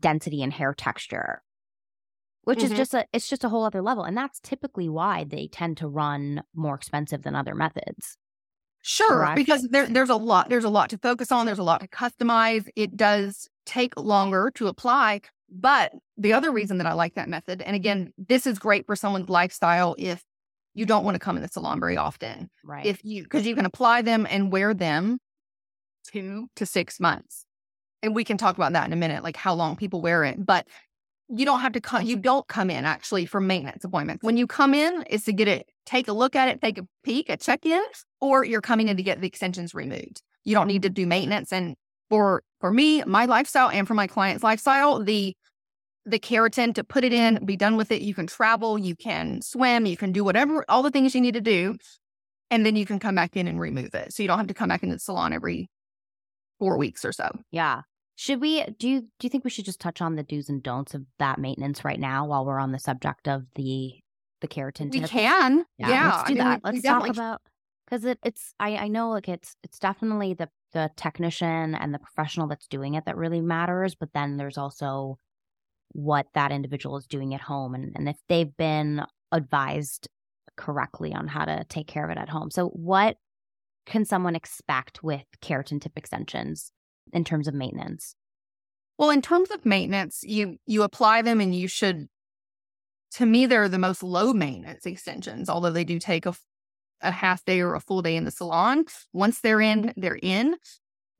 [0.00, 1.42] density and hair texture
[2.42, 2.64] which Mhm.
[2.64, 5.76] is just a it's just a whole other level and that's typically why they tend
[5.78, 8.16] to run more expensive than other methods
[8.86, 9.36] Sure, Correct.
[9.36, 11.46] because there, there's a lot there's a lot to focus on.
[11.46, 12.68] There's a lot to customize.
[12.76, 15.22] It does take longer to apply.
[15.50, 18.94] But the other reason that I like that method, and again, this is great for
[18.94, 20.22] someone's lifestyle if
[20.74, 22.50] you don't want to come in the salon very often.
[22.64, 25.18] right If you because you can apply them and wear them
[26.10, 27.46] two to six months.
[28.02, 30.44] And we can talk about that in a minute, like how long people wear it.
[30.44, 30.66] But
[31.28, 34.22] you don't have to come you don't come in actually for maintenance appointments.
[34.22, 36.86] When you come in, is to get it, take a look at it, take a
[37.02, 37.82] peek, a check-in,
[38.20, 40.22] or you're coming in to get the extensions removed.
[40.44, 41.52] You don't need to do maintenance.
[41.52, 41.76] And
[42.10, 45.34] for for me, my lifestyle and for my client's lifestyle, the
[46.06, 48.02] the keratin to put it in, be done with it.
[48.02, 51.34] You can travel, you can swim, you can do whatever, all the things you need
[51.34, 51.76] to do.
[52.50, 54.12] And then you can come back in and remove it.
[54.12, 55.70] So you don't have to come back into the salon every
[56.58, 57.30] four weeks or so.
[57.50, 57.82] yeah
[58.16, 60.62] should we do you do you think we should just touch on the do's and
[60.62, 63.94] don'ts of that maintenance right now while we're on the subject of the
[64.40, 65.64] the keratin We can.
[65.78, 66.16] Yeah.
[66.16, 66.60] let's do mean, that.
[66.62, 67.40] we Let's talk about
[67.86, 71.98] because it, it's I, I know like it's it's definitely the the technician and the
[71.98, 75.18] professional that's doing it that really matters, but then there's also
[75.94, 79.02] what that individual is doing at home and, and if they've been
[79.32, 80.08] advised
[80.56, 82.50] correctly on how to take care of it at home.
[82.50, 83.16] So what
[83.86, 86.70] can someone expect with keratin tip extensions
[87.12, 88.14] in terms of maintenance?
[88.98, 92.06] Well, in terms of maintenance, you you apply them and you should
[93.12, 96.34] to me they're the most low maintenance extensions, although they do take a
[97.04, 98.84] a half day or a full day in the salon.
[99.12, 100.00] Once they're in, mm-hmm.
[100.00, 100.56] they're in.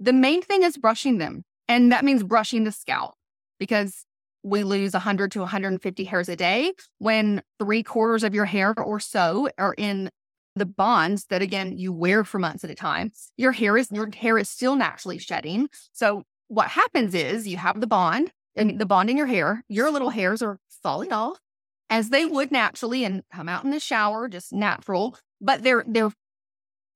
[0.01, 1.45] The main thing is brushing them.
[1.69, 3.15] And that means brushing the scalp
[3.59, 4.05] because
[4.45, 9.01] we lose 100 to 150 hairs a day when three quarters of your hair or
[9.01, 10.11] so are in
[10.55, 13.11] the bonds that again you wear for months at a time.
[13.37, 15.69] Your hair is your hair is still naturally shedding.
[15.93, 19.91] So what happens is you have the bond and the bond in your hair your
[19.91, 21.39] little hairs are falling off
[21.91, 26.13] as they would naturally and come out in the shower just natural but they're they're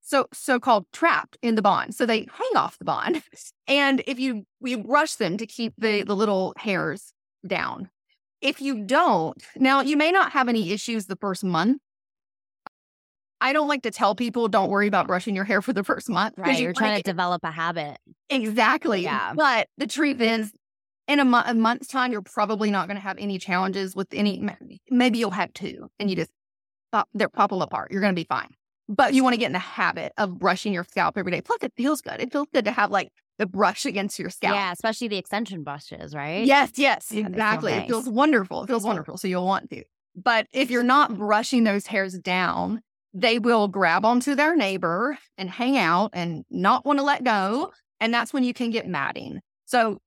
[0.01, 1.95] so so called trapped in the bond.
[1.95, 3.23] So they hang off the bond.
[3.67, 7.13] And if you we brush them to keep the the little hairs
[7.49, 7.91] down
[8.41, 11.81] if you don't now you may not have any issues the first month
[13.41, 16.09] I don't like to tell people don't worry about brushing your hair for the first
[16.09, 16.35] month.
[16.37, 16.57] Right.
[16.57, 17.99] you You're wanna trying to get- develop a habit.
[18.31, 19.03] Exactly.
[19.05, 19.33] Yeah.
[19.35, 20.53] But the truth is,
[21.07, 24.09] in a, mo- a month's time, you're probably not going to have any challenges with
[24.13, 24.45] any.
[24.91, 26.31] Maybe you'll have two, and you just
[26.93, 27.93] pop, they're pop them apart.
[27.93, 28.49] You're going to be fine.
[28.89, 31.41] But you want to get in the habit of brushing your scalp every day.
[31.41, 32.21] Plus, it feels good.
[32.21, 34.55] It feels good to have like the brush against your scalp.
[34.55, 36.45] Yeah, especially the extension brushes, right?
[36.45, 37.73] Yes, yes, exactly.
[37.73, 37.85] nice.
[37.85, 38.65] It feels wonderful.
[38.65, 39.17] It feels wonderful.
[39.17, 39.85] So you'll want to.
[40.17, 42.83] But if you're not brushing those hairs down,
[43.15, 47.73] they will grab onto their neighbor and hang out and not want to let go.
[48.01, 49.41] And that's when you can get matting.
[49.67, 49.99] So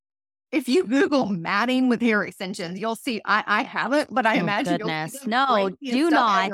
[0.51, 4.41] if you Google matting with hair extensions, you'll see I, I haven't, but I Oh,
[4.41, 5.25] imagine goodness.
[5.25, 6.51] No, do not.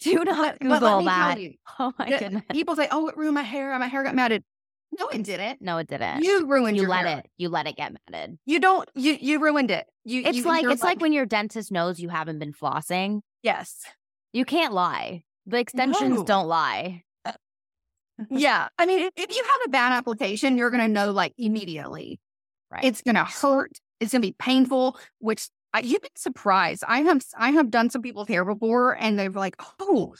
[0.00, 1.40] Do not Google that.
[1.40, 2.42] you, Oh my the- goodness.
[2.50, 3.78] People say, "Oh, it ruined my hair.
[3.78, 4.44] My hair got matted."
[4.98, 5.60] No, it didn't.
[5.60, 6.22] No, it didn't.
[6.22, 7.18] You ruined you your let hair.
[7.18, 7.26] it.
[7.36, 8.38] You let it get matted.
[8.46, 8.88] You don't.
[8.94, 9.86] You you ruined it.
[10.04, 10.22] You.
[10.24, 13.20] It's you, like it's like when your dentist knows you haven't been flossing.
[13.42, 13.84] yes.
[14.32, 15.22] You can't lie.
[15.46, 16.24] The extensions No.
[16.24, 17.04] don't lie.
[17.24, 17.32] Uh,
[18.28, 18.68] yeah.
[18.78, 22.20] I mean, if, you have a bad application, you're going to know like immediately.
[22.70, 22.84] Right.
[22.84, 23.72] It's going to hurt.
[23.98, 26.84] It's going to be painful, which I, you'd be surprised.
[26.86, 30.14] I have, I have done some people's hair before and they're like, oh,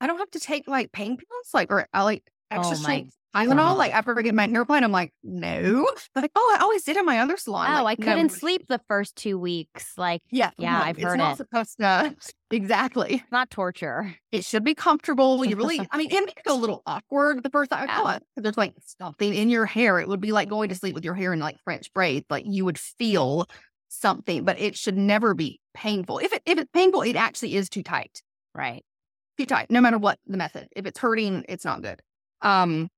[0.00, 2.82] I don't have to take like pain pills, like, or I like oh extra Oh
[2.82, 3.06] my
[3.42, 3.56] strength Tylenol.
[3.56, 3.78] God.
[3.78, 5.86] Like after I get my hair applied, I'm like, no.
[6.14, 7.80] Like, oh, I always did in my other salon.
[7.80, 9.92] oh, Like, I couldn't sleep the first two weeks.
[9.96, 10.50] Like Yeah.
[10.58, 11.36] Yeah, no, I've it's heard not it.
[11.38, 12.14] supposed to.
[12.50, 13.24] Exactly.
[13.32, 14.14] not torture.
[14.30, 15.44] It should be comfortable.
[15.44, 17.88] You really, I mean, it may feel a little awkward the first time.
[17.88, 18.18] Yeah.
[18.36, 19.98] Oh, there's like something in your hair.
[19.98, 22.26] It would be like going to sleep with your hair in like French braids.
[22.30, 23.46] Like you would feel
[23.88, 26.18] something, but it should never be painful.
[26.18, 28.22] If it if it's painful, it actually is too tight.
[28.54, 28.84] Right.
[29.36, 30.68] Too tight, no matter what the method.
[30.76, 32.00] If it's hurting, it's not good.
[32.40, 32.88] Um.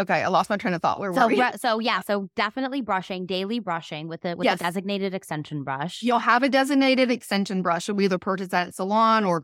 [0.00, 0.98] Okay, I lost my train of thought.
[0.98, 1.42] Where So were we?
[1.58, 4.60] so yeah, so definitely brushing, daily brushing with a with Yes.
[4.60, 6.02] a designated extension brush.
[6.02, 7.86] You'll have a designated extension brush.
[7.88, 9.42] You'll either purchase that at salon or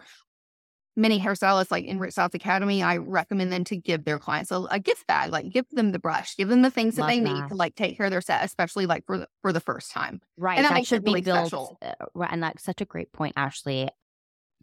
[0.99, 2.83] many hairstylists like in Rich Stylist Academy.
[2.83, 5.99] I recommend them to give their clients a, a gift bag, like give them the
[5.99, 7.33] brush, give them the things that they that.
[7.33, 9.91] need to like take care of their set, especially like for the, for the first
[9.91, 10.23] time.
[10.39, 10.57] Right.
[10.57, 11.49] And that that should be really built.
[11.49, 11.79] special.
[11.83, 13.89] uh, right, and that's such a great point, Ashley.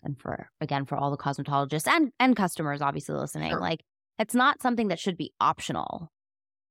[0.04, 3.60] And for again, for all the cosmetologists and and customers, obviously listening, Sure.
[3.62, 3.82] like
[4.20, 6.12] it's not something that should be optional.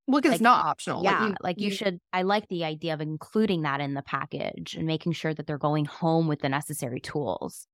[0.06, 1.04] Well, because Like, it's not optional.
[1.04, 1.98] yeah, like you, should.
[2.12, 5.58] I like the idea of including that in the package and making sure that they're
[5.58, 7.66] going home with the necessary tools.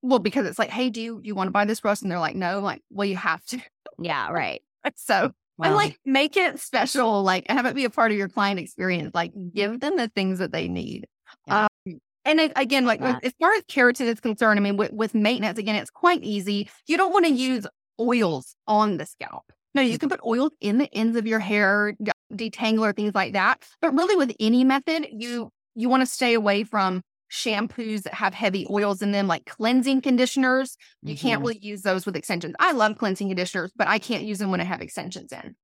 [0.00, 2.02] Well, because it's like, hey, do you you want to buy this brush?
[2.02, 2.58] And they're like, no.
[2.58, 3.60] I'm like, well, you have to.
[3.98, 4.30] Yeah.
[4.30, 4.62] Right.
[4.96, 5.30] So
[5.62, 7.22] and like make it special.
[7.22, 9.12] Like have it be a part of your client experience.
[9.14, 11.06] Like give them the things that they need.
[11.46, 11.66] Yeah.
[11.86, 13.18] Um, And it, again, like Yeah.
[13.22, 16.68] as far as keratin is concerned, I mean, with, with maintenance, again, it's quite easy.
[16.86, 17.66] You don't want to use
[18.00, 19.44] oils on the scalp.
[19.74, 22.12] No, you can put oils in the ends of your hair, de-
[22.50, 23.64] detangler, things like that.
[23.80, 27.02] But really, with any method, you you want to stay away from
[27.32, 30.76] shampoos that have heavy oils in them, like cleansing conditioners.
[31.02, 31.46] You can't Mhm.
[31.46, 32.54] really use those with extensions.
[32.60, 35.56] I love cleansing conditioners, but I can't use them when I have extensions in.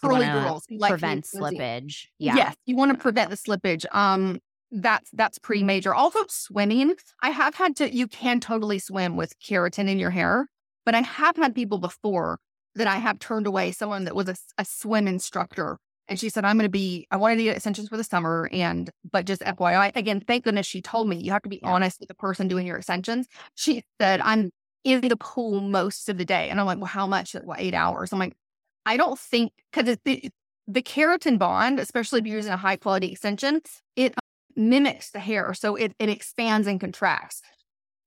[0.00, 2.04] Curly girls like prevent slippage.
[2.18, 2.36] Yeah.
[2.36, 3.84] Yes, you want to prevent the slippage.
[3.94, 4.38] Um,
[4.70, 5.94] that's that's pretty major.
[5.94, 6.94] Also, swimming.
[7.22, 7.92] I have had to.
[7.92, 10.48] You can totally swim with keratin in your hair,
[10.86, 12.38] but I have had people before
[12.76, 13.72] that I have turned away.
[13.72, 17.06] Someone that was a, a swim instructor, and she said, "I'm going to be.
[17.10, 20.66] I wanted to get extensions for the summer, and but just FYI, again, thank goodness
[20.66, 21.70] she told me you have to be Yeah.
[21.72, 23.26] honest with the person doing your extensions.
[23.56, 24.50] She said, "I'm
[24.84, 27.34] in the pool most of the day," and I'm like, "Well, how much?
[27.34, 28.36] Like, what, eight hours?" I'm like,
[28.86, 30.30] I don't think because the
[30.68, 33.60] the keratin bond, especially if you're using a high quality extension,
[33.96, 34.14] it
[34.56, 37.42] mimics the hair, so it it expands and contracts.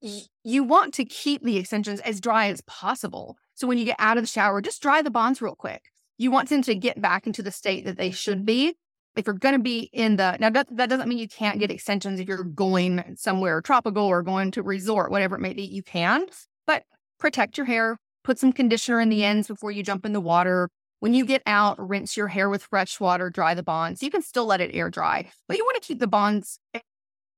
[0.01, 3.38] You want to keep the extensions as dry as possible.
[3.55, 5.91] So when you get out of the shower, just dry the bonds real quick.
[6.17, 8.75] You want them to get back into the state that they should be.
[9.15, 11.71] If you're going to be in the now, that, that doesn't mean you can't get
[11.71, 15.63] extensions if you're going somewhere tropical or going to resort, whatever it may be.
[15.63, 16.25] You can,
[16.65, 16.83] but
[17.19, 17.97] protect your hair.
[18.23, 20.69] Put some conditioner in the ends before you jump in the water.
[20.99, 24.03] When you get out, rinse your hair with fresh water, dry the bonds.
[24.03, 26.59] You can still let it air dry, but you want to keep the bonds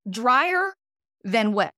[0.10, 0.74] drier
[1.24, 1.74] than what?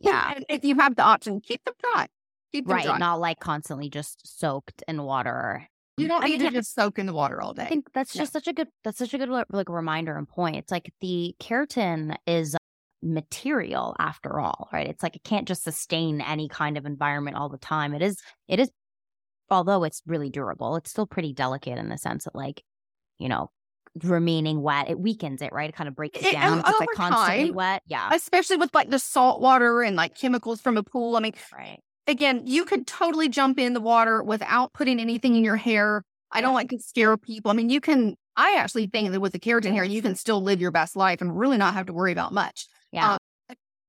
[0.00, 0.32] Yeah.
[0.36, 2.06] And if you have the option, keep them dry.
[2.52, 2.84] Keep them Right.
[2.86, 2.98] dry.
[2.98, 5.68] Not like constantly just soaked in water.
[5.98, 7.62] you don't I need mean, to just soak in the water all day.
[7.64, 8.22] I think that's Yeah.
[8.22, 10.56] just such a good that's such a good like reminder and point.
[10.56, 12.54] It's like the keratin is
[13.02, 14.86] material after all, right?
[14.86, 17.94] It's like it can't just sustain any kind of environment all the time.
[17.94, 18.70] It is it is
[19.50, 22.62] although it's really durable, it's still pretty delicate in the sense that like,
[23.18, 23.50] you know,
[24.02, 25.68] remaining wet, it weakens it, right?
[25.68, 26.60] It kind of breaks it It- down.
[26.60, 27.82] It's like constantly time, wet.
[27.86, 28.08] Yeah.
[28.12, 31.16] Especially with like the salt water and like chemicals from a pool.
[31.16, 31.78] I mean, right.
[32.06, 36.02] again, you could totally jump in the water without putting anything in your hair.
[36.32, 37.50] I don't like to scare people.
[37.50, 40.42] I mean, you can, I actually think that with the keratin hair, you can still
[40.42, 42.66] live your best life and really not have to worry about much.
[42.92, 43.12] Yeah.
[43.12, 43.18] Um,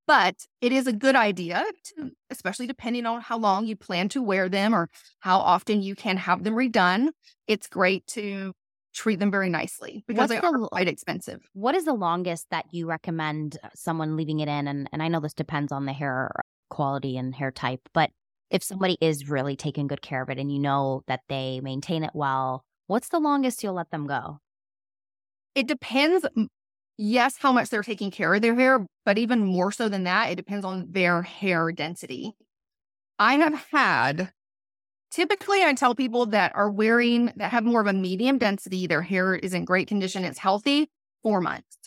[0.06, 1.66] But it is a good idea,
[1.98, 4.90] to, especially depending on how long you plan to wear them or
[5.20, 7.10] how often you can have them redone.
[7.46, 8.54] It's great to
[8.98, 11.40] treat them very nicely because What's they the are quite expensive.
[11.54, 15.08] what is the longest that you recommend uh, someone leaving it in and, and i
[15.08, 16.32] know this depends on the hair
[16.70, 18.10] quality and hair type but
[18.50, 22.04] if somebody is really taking good care of it and you know that they maintain
[22.04, 24.40] it well what's the longest you'll let them go
[25.56, 26.26] It depends,
[26.98, 30.30] yes, how much they're taking care of their hair, but even more so than that,
[30.32, 32.34] it depends on their hair density.
[33.20, 34.32] I have had,
[35.12, 39.02] typically, I tell people that are wearing, that have more of a medium density, their
[39.02, 40.90] hair is in great condition, it's healthy,
[41.24, 41.78] four months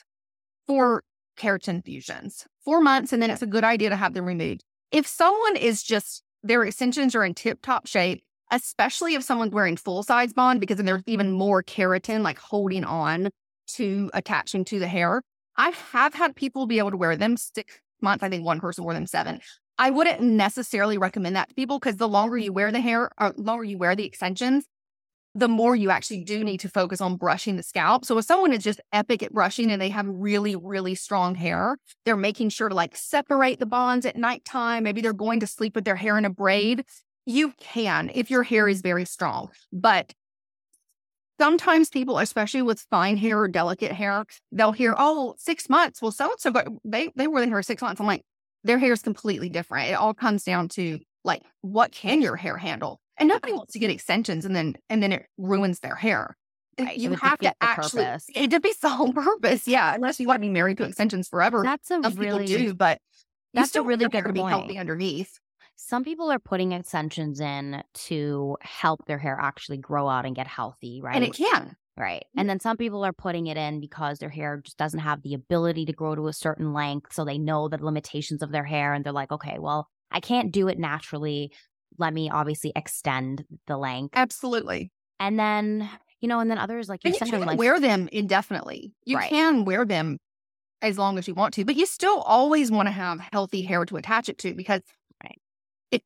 [0.66, 1.02] for
[1.38, 2.46] keratin fusions.
[2.64, 4.62] Four months, and then it's a good idea to have them removed.
[4.92, 9.76] If someone is just, their extensions are in tip top shape, especially if someone's wearing
[9.76, 13.30] full size bond, because then there's even more keratin like holding on
[13.74, 15.22] to attaching to the hair.
[15.56, 18.22] I have had people be able to wear them six months.
[18.22, 19.40] I think one person wore them seven.
[19.80, 23.32] I wouldn't necessarily recommend that to people because the longer you wear the hair or
[23.38, 24.66] longer you wear the extensions,
[25.34, 28.04] the more you actually do need to focus on brushing the scalp.
[28.04, 31.78] So if someone is just epic at brushing and they have really, really strong hair,
[32.04, 34.82] they're making sure to like separate the bonds at nighttime.
[34.82, 36.84] Maybe they're going to sleep with their hair in a braid.
[37.24, 39.48] You can if your hair is very strong.
[39.72, 40.12] But
[41.40, 46.02] sometimes people, especially with fine hair or delicate hair, they'll hear, oh, six months.
[46.02, 46.52] Well, so and so,
[46.84, 47.98] they, they wore their hair six months.
[47.98, 48.26] I'm like,
[48.64, 49.90] their hair is completely different.
[49.90, 53.00] It all comes down to like, what can your hair handle?
[53.18, 56.36] And nobody wants to get extensions and then and then it ruins their hair.
[56.78, 58.24] Right, You have to actually purpose.
[58.34, 59.68] it defeats the whole purpose.
[59.68, 61.62] Yeah, unless you want to be married to extensions forever.
[61.62, 63.00] that's a Some really do, but
[63.52, 65.38] you that's a really good to be healthy underneath.
[65.76, 70.46] some people are putting extensions in to help their hair actually grow out and get
[70.46, 71.76] healthy right And it can.
[72.00, 72.24] Right.
[72.34, 75.34] And then some people are putting it in because their hair just doesn't have the
[75.34, 77.12] ability to grow to a certain length.
[77.12, 80.50] So they know the limitations of their hair and they're like, okay, well, I can't
[80.50, 81.52] do it naturally.
[81.98, 84.16] Let me obviously extend the length.
[84.16, 84.90] Absolutely.
[85.18, 85.90] And then,
[86.20, 88.94] you know, and then others, like you you can like, wear them indefinitely.
[89.04, 89.30] You Right.
[89.30, 90.16] can wear them
[90.80, 93.84] as long as you want to, but you still always want to have healthy hair
[93.84, 94.80] to attach it to because
[95.22, 95.38] Right.
[95.90, 96.02] it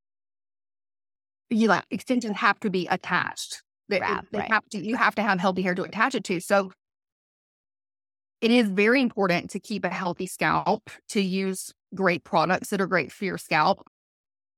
[1.50, 3.63] you like extensions have to be attached.
[3.88, 4.52] They, Wrap, they right.
[4.52, 6.40] have to you have to have healthy hair to attach it to.
[6.40, 6.72] So
[8.40, 12.86] it is very important to keep a healthy scalp, to use great products that are
[12.86, 13.86] great for your scalp,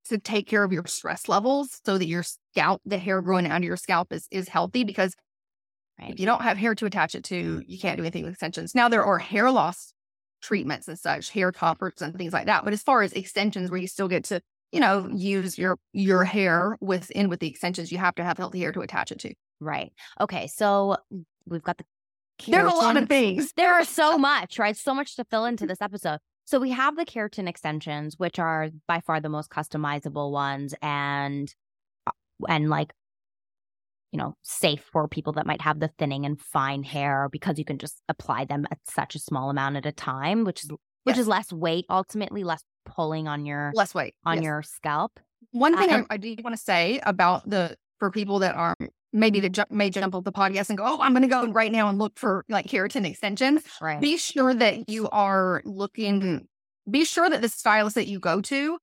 [0.08, 3.58] to take care of your stress levels so that your scalp, the hair growing out
[3.58, 5.14] of your scalp is is healthy because
[6.00, 6.10] right.
[6.10, 8.74] if you don't have hair to attach it to, you can't do anything with extensions.
[8.74, 9.92] Now there are hair loss
[10.42, 12.64] treatments and such, hair toppers and things like that.
[12.64, 14.40] But as far as extensions, where you still get to,
[14.72, 18.60] you know, use your your hair within with the extensions, you have to have healthy
[18.60, 19.34] hair to attach it to.
[19.60, 19.92] Right.
[20.20, 20.46] Okay.
[20.48, 20.96] So
[21.46, 21.84] we've got the.
[22.46, 23.52] There's a lot of things.
[23.56, 24.76] There are so much, right?
[24.76, 26.18] So much to fill into this episode.
[26.44, 31.52] So we have the keratin extensions, which are by far the most customizable ones, and
[32.06, 32.12] uh,
[32.48, 32.92] and like
[34.12, 37.64] you know safe for people that might have the thinning and fine hair because you
[37.64, 41.16] can just apply them at such a small amount at a time, which is which
[41.16, 41.18] Yes.
[41.18, 44.44] is less weight ultimately, less pulling on your Less weight on yes.
[44.44, 45.20] your scalp.
[45.50, 48.74] One thing Um, I, I do want to say about the for people that are
[49.12, 51.46] maybe that jump, may jump off the podcast and go, oh, I'm going to go
[51.50, 53.62] right now and look for like keratin extensions.
[53.80, 54.00] Right.
[54.00, 56.46] Be sure that you are looking.
[56.88, 58.78] Be sure that the stylist that you go to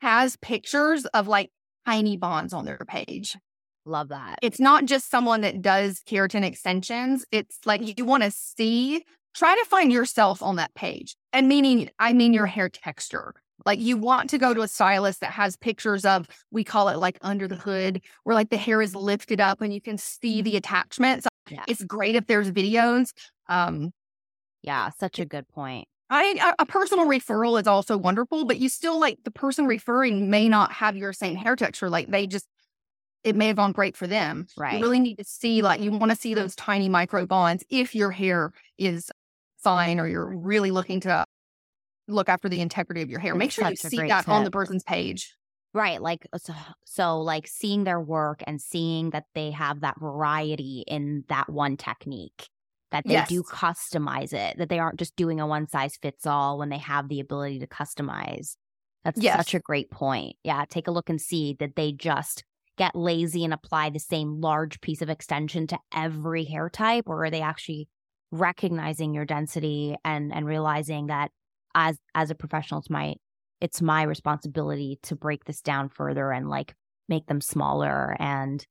[0.00, 1.50] has pictures of like
[1.86, 3.36] tiny bonds on their page.
[3.84, 4.38] Love that.
[4.42, 7.24] It's not just someone that does keratin extensions.
[7.30, 9.04] It's like you want to see.
[9.34, 13.34] Try to find yourself on that page, and meaning I mean your hair texture.
[13.66, 16.98] Like you want to go to a stylist that has pictures of, we call it
[16.98, 20.40] like under the hood, where like the hair is lifted up and you can see
[20.40, 21.26] the attachments.
[21.50, 21.64] Yeah.
[21.68, 23.12] It's great if there's videos.
[23.48, 23.92] Um,
[24.62, 25.88] Yeah, such a good point.
[26.08, 30.48] I a personal referral is also wonderful, but you still like the person referring may
[30.48, 31.88] not have your same hair texture.
[31.88, 32.46] Like they just,
[33.22, 34.46] it may have gone great for them.
[34.56, 34.74] Right.
[34.74, 37.94] You really need to see like you want to see those tiny micro bonds if
[37.94, 39.10] your hair is
[39.62, 41.24] fine or you're really looking to
[42.08, 43.34] look after the integrity of your hair.
[43.34, 45.34] Make sure you see that on the person's page.
[45.72, 46.02] Right.
[46.02, 46.52] Like, uh, so,
[46.84, 51.76] so, like seeing their work and seeing that they have that variety in that one
[51.76, 52.48] technique,
[52.90, 56.58] that they do customize it, that they aren't just doing a one size fits all
[56.58, 58.56] when they have the ability to customize.
[59.04, 59.36] That's Yes.
[59.36, 60.34] such a great point.
[60.42, 60.64] Yeah.
[60.68, 62.42] Take a look and see that they just
[62.76, 67.24] get lazy and apply the same large piece of extension to every hair type, or
[67.24, 67.88] are they actually
[68.32, 71.30] recognizing your density and and realizing that
[71.74, 73.14] as as a professional it's my
[73.60, 76.74] it's my responsibility to break this down further and like
[77.08, 78.16] make them smaller.
[78.18, 78.66] And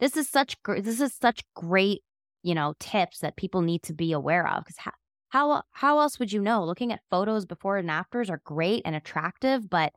[0.00, 2.02] this is such gr- this is such great
[2.42, 4.92] you know tips that people need to be aware of because how,
[5.28, 6.64] how how else would you know?
[6.64, 9.92] Looking at photos before and afters are great and attractive but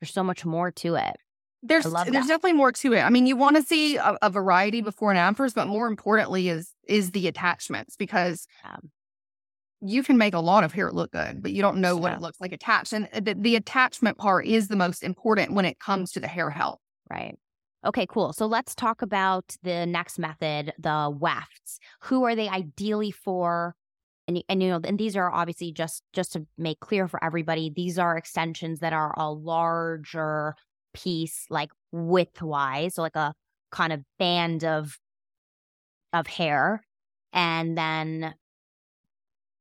[0.00, 1.16] there's so much more to it
[1.62, 2.12] There's there's that.
[2.12, 3.00] definitely more to it.
[3.00, 6.48] I mean, you want to see a, a variety before and afters, but more importantly
[6.48, 8.90] is is the attachments because um,
[9.82, 12.20] you can make a lot of hair look good, but you don't know what it
[12.20, 12.92] looks like attached.
[12.92, 16.50] And the, the attachment part is the most important when it comes to the hair
[16.50, 16.80] health.
[17.10, 17.36] right
[17.84, 23.10] okay cool so let's talk about the next method the wefts who are they ideally
[23.10, 23.74] for
[24.28, 27.70] and, and you know and these are obviously just just to make clear for everybody
[27.74, 30.54] these are extensions that are a larger
[30.92, 33.34] piece like width wise so like a
[33.70, 34.98] kind of band of
[36.12, 36.82] of hair
[37.32, 38.34] and then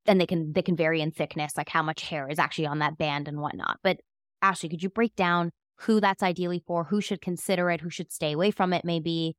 [0.06, 2.80] and they can they can vary in thickness like how much hair is actually on
[2.80, 4.00] that band and whatnot but
[4.42, 5.52] ashley could you break down
[5.82, 9.36] who that's ideally for who should consider it who should stay away from it maybe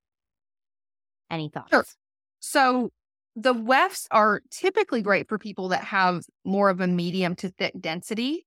[1.31, 1.85] any thoughts Sure.
[2.41, 2.91] So
[3.37, 7.75] the wefts are typically great for people that have more of a medium to thick
[7.79, 8.47] density.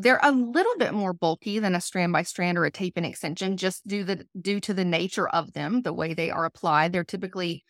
[0.00, 3.04] They're a little bit more bulky than a strand by strand or a tape and
[3.04, 6.92] extension, just due the due to the nature of them, the way they are applied.
[6.92, 7.64] They're typically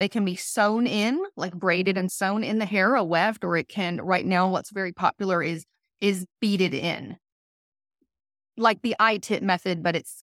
[0.00, 3.58] they can be sewn in, like braided and sewn in the hair, a weft, or
[3.58, 5.66] it can right now what's very popular is
[6.00, 7.18] is beaded in.
[8.56, 10.24] Like the I-tip method, but it's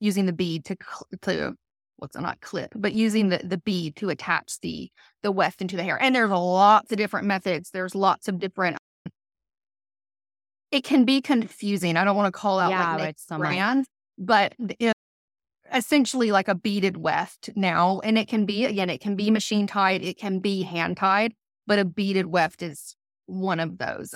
[0.00, 0.76] using the bead to
[1.22, 1.54] to
[1.98, 4.90] what's it, not clip, but using the the bead to attach the
[5.22, 6.02] the weft into the hair.
[6.02, 7.70] And there's lots of different methods.
[7.70, 8.78] There's lots of different.
[10.70, 11.96] It can be confusing.
[11.96, 13.86] I don't want to call out Yeah, like right, next brand,
[14.18, 14.92] but it,
[15.72, 19.66] essentially like a beaded weft now, and it can be again, it can be machine
[19.66, 21.34] tied, it can be hand tied,
[21.66, 22.96] but a beaded weft is
[23.26, 24.14] one of those.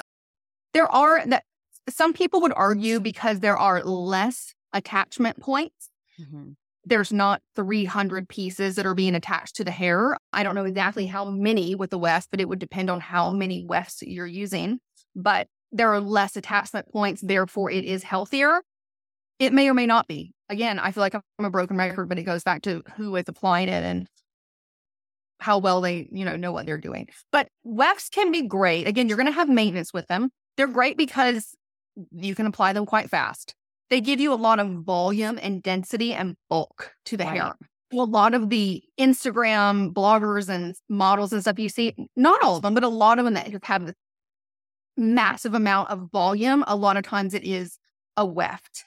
[0.74, 1.44] There are that
[1.88, 6.56] some people would argue because there are less attachment points Mhm.
[6.84, 10.16] there's not 300 pieces that are being attached to the hair.
[10.32, 13.30] I don't know exactly how many with the weft, but it would depend on how
[13.32, 14.80] many wefts you're using.
[15.14, 18.62] But there are less attachment points, therefore it is healthier.
[19.38, 20.32] It may or may not be.
[20.48, 23.24] Again, I feel like I'm a broken record, but it goes back to who is
[23.26, 24.06] applying it and
[25.40, 27.08] how well they, you know, know what they're doing.
[27.32, 28.86] But wefts can be great.
[28.86, 30.30] Again, you're going to have maintenance with them.
[30.56, 31.54] They're great because
[32.12, 33.54] you can apply them quite fast
[33.92, 37.34] they give you a lot of volume and density and bulk to the Right.
[37.42, 37.52] hair.
[37.92, 42.56] Well, a lot of the Instagram bloggers and models and stuff you see, not all
[42.56, 43.92] of them, but a lot of them that just have
[44.96, 47.78] massive amount of volume, a lot of times it is
[48.16, 48.84] a weft.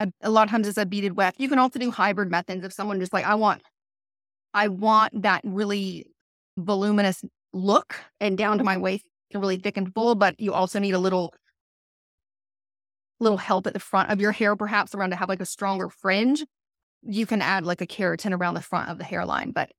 [0.00, 1.40] A, a lot of times it's a beaded weft.
[1.40, 3.62] You can also do hybrid methods if someone just like, I want,
[4.52, 6.06] I want that really
[6.58, 10.78] voluminous look and down to my waist can really thick and full, but you also
[10.78, 11.34] need a little
[13.18, 15.88] little help at the front of your hair, perhaps around to have like a stronger
[15.88, 16.44] fringe.
[17.02, 19.70] You can add like a keratin around the front of the hairline, but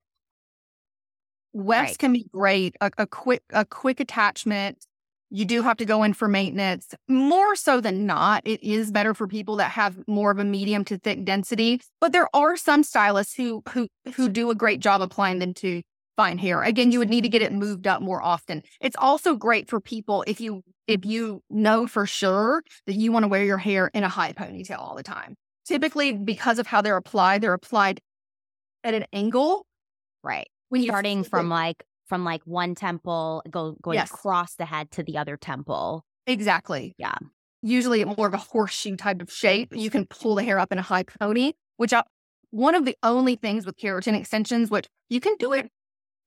[1.53, 1.99] wefts Right.
[1.99, 2.75] can be great.
[2.82, 4.86] A, a quick a quick attachment.
[5.30, 6.88] You do have to go in for maintenance.
[7.07, 10.86] More so than not, it is better for people that have more of a medium
[10.86, 11.82] to thick density.
[11.99, 15.82] But there are some stylists who who who do a great job applying them to
[16.15, 16.63] fine hair.
[16.63, 18.63] Again, you would need to get it moved up more often.
[18.82, 23.23] It's also great for people if you if you know for sure that you want
[23.23, 25.36] to wear your hair in a high ponytail all the time.
[25.65, 27.99] Typically, because of how they're applied, they're applied
[28.84, 29.65] at an angle.
[30.23, 30.47] Right.
[30.69, 34.12] When you Starting from like from like one temple, go going Yes.
[34.12, 36.03] across the head to the other temple.
[36.26, 37.16] exactly, Yeah.
[37.62, 39.76] usually more of a horseshoe type of shape.
[39.76, 42.03] You can pull the hair up in a high pony, which I,
[42.51, 45.70] one of the only things with keratin extensions, which you can do it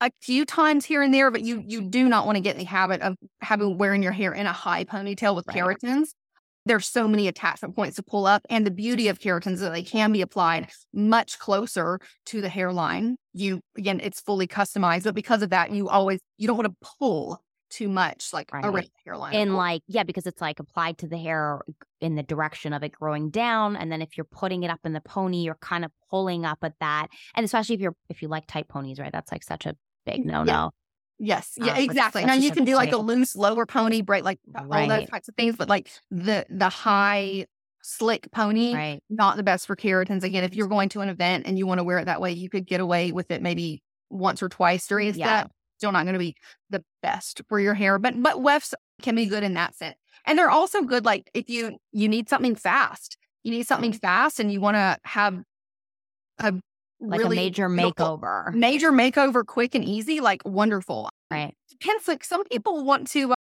[0.00, 2.58] a few times here and there, but you you do not want to get in
[2.58, 5.56] the habit of having wearing your hair in a high ponytail with Right.
[5.56, 6.10] keratins.
[6.66, 9.72] There's so many attachment points to pull up, and the beauty of keratins is that
[9.72, 13.16] they can be applied much closer to the hairline.
[13.32, 16.88] You again, it's fully customized, but because of that, you always you don't want to
[16.98, 18.64] pull too much like Right.
[18.64, 19.32] around the hairline.
[19.34, 21.60] in like yeah because it's like applied to the hair
[22.00, 24.92] in the direction of it growing down and then if you're putting it up in
[24.92, 27.06] the pony you're kind of pulling up at that
[27.36, 30.22] and especially if you're if you like tight ponies right that's like such a big
[30.22, 30.72] mm, no no
[31.22, 32.24] Yes, Um, yeah, but exactly.
[32.24, 34.38] Now you can do like a loose lower pony, braid, like
[34.72, 37.46] all those types of things, but like the the high
[37.82, 40.22] slick pony, right not the best for keratins.
[40.22, 42.32] Again, if you're going to an event and you want to wear it that way,
[42.32, 45.42] you could get away with it maybe once or twice during a Yeah.
[45.42, 45.50] set.
[45.78, 46.36] Still not going to be
[46.70, 49.96] the best for your hair, but but wefts can be good in that sense,
[50.26, 54.40] and they're also good like if you you need something fast, you need something fast,
[54.40, 55.42] and you want to have
[56.38, 56.54] a
[57.00, 62.08] like really a major beautiful- makeover major makeover, quick and easy, like wonderful right depends.
[62.08, 63.34] Like some people want to, uh,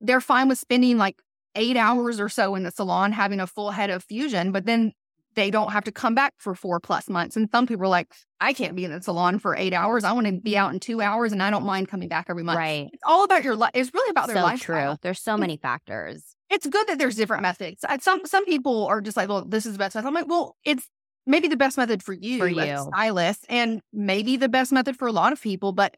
[0.00, 1.20] they're fine with spending like
[1.54, 4.92] eight hours or so in the salon having a full head of fusion, but then
[5.34, 7.36] they don't have to come back for four plus months.
[7.36, 10.04] And some people are like, I can't be in the salon for eight hours.
[10.04, 12.44] I want to be out in two hours and I don't mind coming back every
[12.44, 12.58] month.
[12.58, 13.72] right It's all about your life.
[13.74, 14.92] It's really about their so lifestyle.
[14.92, 17.84] true there's so many factors It's good that there's different methods.
[18.00, 20.06] Some some people are just like, well, this is the best method.
[20.06, 20.88] I'm like, well, it's
[21.26, 22.78] maybe the best method for you, For you.
[22.92, 25.96] stylist, and maybe the best method for a lot of people, but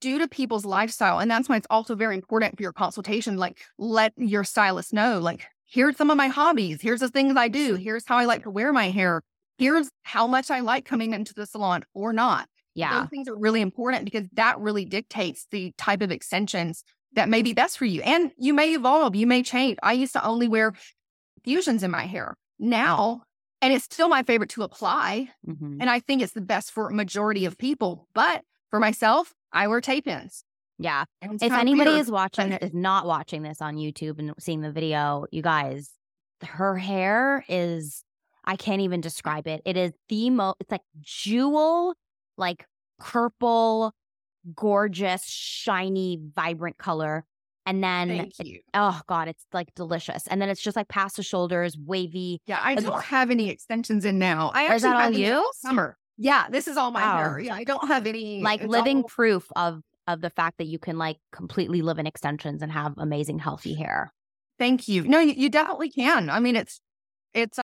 [0.00, 3.36] due to people's lifestyle, and that's why it's also very important for your consultation.
[3.36, 6.80] Like, let your stylist know, like, here's some of my hobbies.
[6.80, 7.74] Here's the things I do.
[7.74, 9.22] Here's how I like to wear my hair.
[9.58, 12.48] Here's how much I like coming into the salon or not.
[12.74, 16.84] yeah Those things are really important because that really dictates the type of extensions
[17.14, 18.00] that may be best for you.
[18.02, 19.78] And you may evolve, you may change.
[19.82, 20.74] I used to only wear
[21.44, 22.36] fusions in my hair.
[22.58, 23.22] Now,
[23.62, 25.30] and it's still my favorite to apply.
[25.46, 25.78] Mhm.
[25.80, 28.08] And I think it's the best for a majority of people.
[28.14, 30.44] But for myself, I wear tape ins.
[30.80, 34.70] yeah if anybody weird, is watching is not watching this on youtube and seeing the
[34.70, 35.90] video you guys
[36.44, 38.04] her hair is
[38.44, 41.94] i can't even describe it it is the most it's like jewel
[42.36, 42.64] like
[43.00, 43.92] purple
[44.54, 47.24] gorgeous shiny vibrant color
[47.68, 51.22] and then it- oh god it's like delicious and then it's just like past the
[51.22, 54.50] shoulders wavy Yeah, I don't have any extensions in now.
[54.54, 55.50] I Is that all you?
[55.54, 55.96] Summer.
[56.16, 57.38] Yeah, this is all my hair.
[57.38, 60.78] Yeah, I don't have any like living all- proof of of the fact that you
[60.78, 64.12] can like completely live in extensions and have amazing healthy hair
[64.58, 65.04] Thank you.
[65.04, 66.28] No, you, you definitely can.
[66.28, 66.80] I mean, it's
[67.32, 67.60] it's.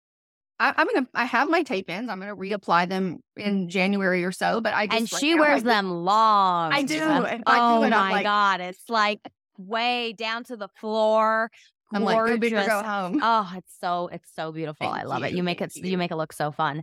[0.60, 1.06] I, I'm gonna.
[1.14, 2.10] I have my tape ins.
[2.10, 4.60] I'm gonna reapply them in January or so.
[4.60, 6.70] But I just and right she wears I- them long.
[6.72, 9.20] I do, I do, oh my like- god, it's like
[9.58, 11.50] way down to the floor.
[11.94, 12.68] I'm like, go big gorgeous.
[12.68, 13.20] go home.
[13.22, 14.86] Oh, it's so it's so beautiful.
[14.88, 15.30] I Thank love it.
[15.32, 15.98] you, You make it you you.
[15.98, 16.82] make it look so fun.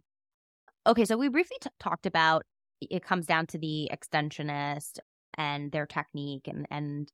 [0.86, 2.44] Okay, so we briefly t- talked about
[2.82, 5.00] it comes down to the extensionist
[5.38, 7.12] and their technique and and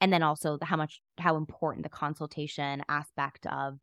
[0.00, 3.78] and then also the, how much how important the consultation aspect of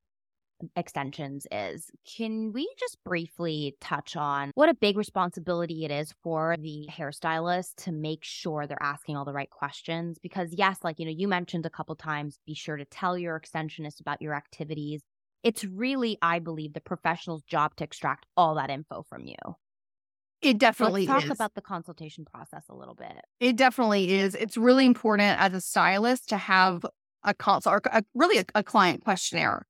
[0.75, 1.89] extensions is.
[2.17, 7.75] Can we just briefly touch on what a big responsibility it is for the hairstylist
[7.83, 10.17] to make sure they're asking all the right questions?
[10.21, 13.39] Because, yes, like, you know, you mentioned a couple times, be sure to tell your
[13.39, 15.01] extensionist about your activities.
[15.43, 19.35] It's really, I believe, the professional's job to extract all that info from you.
[20.41, 21.37] It definitely Let's talk is.
[21.37, 23.23] about the consultation process a little bit.
[23.39, 24.35] It definitely is.
[24.35, 26.85] It's really important as a stylist to have
[27.23, 29.65] a consult or a, really a, a client questionnaire.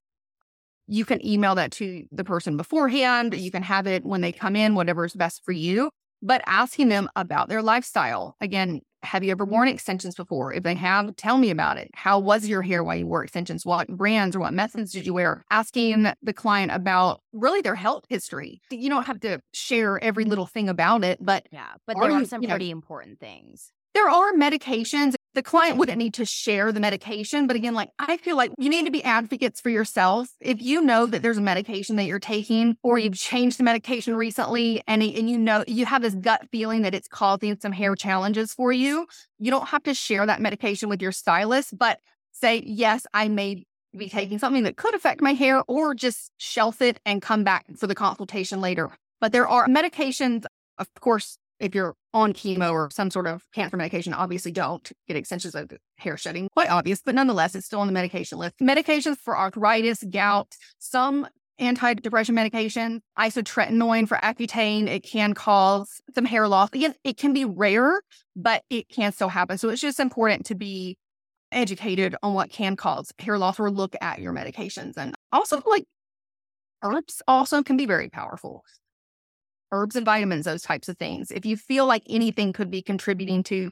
[0.87, 3.35] You can email that to the person beforehand.
[3.35, 5.89] You can have it when they come in, whatever is best for you.
[6.21, 8.35] But asking them about their lifestyle.
[8.41, 9.75] Again, have you ever worn mm-hmm.
[9.75, 10.51] extensions before?
[10.53, 11.89] If they have, tell me about it.
[11.93, 13.65] How was your hair while you wore extensions?
[13.65, 15.43] What brands or what methods did you wear?
[15.51, 18.61] Asking the client about really their health history.
[18.71, 20.29] You don't have to share every mm-hmm.
[20.29, 23.19] little thing about it, but Yeah, but there are you- some you know- pretty important
[23.19, 23.71] things.
[23.97, 25.15] There are medications.
[25.33, 27.47] The client wouldn't need to share the medication.
[27.47, 30.29] But again, like I feel like you need to be advocates for yourself.
[30.39, 34.15] If you know that there's a medication that you're taking or you've changed the medication
[34.15, 37.95] recently and, and you know you have this gut feeling that it's causing some hair
[37.95, 39.07] challenges for you,
[39.39, 41.99] you don't have to share that medication with your stylist, but
[42.33, 43.65] say, yes, I may
[43.97, 47.65] be taking something that could affect my hair or just shelf it and come back
[47.75, 48.91] for the consultation later.
[49.19, 50.45] But there are medications,
[50.77, 55.17] of course, if you're on chemo or some sort of cancer medication, obviously don't get
[55.17, 56.49] extensions of hair shedding.
[56.53, 58.55] Quite obvious, but nonetheless, it's still on the medication list.
[58.61, 61.27] Medications for arthritis, gout, some
[61.59, 66.69] antidepressant medication, isotretinoin for Accutane, it can cause some hair loss.
[66.73, 68.01] Again, it can be rare,
[68.35, 69.57] but it can still happen.
[69.57, 70.97] So it's just important to be
[71.51, 74.97] educated on what can cause hair loss or look at your medications.
[74.97, 75.85] And also, like
[76.83, 78.63] herbs also can be very powerful.
[79.71, 81.31] Herbs and vitamins, those types of things.
[81.31, 83.71] If you feel like anything could be contributing to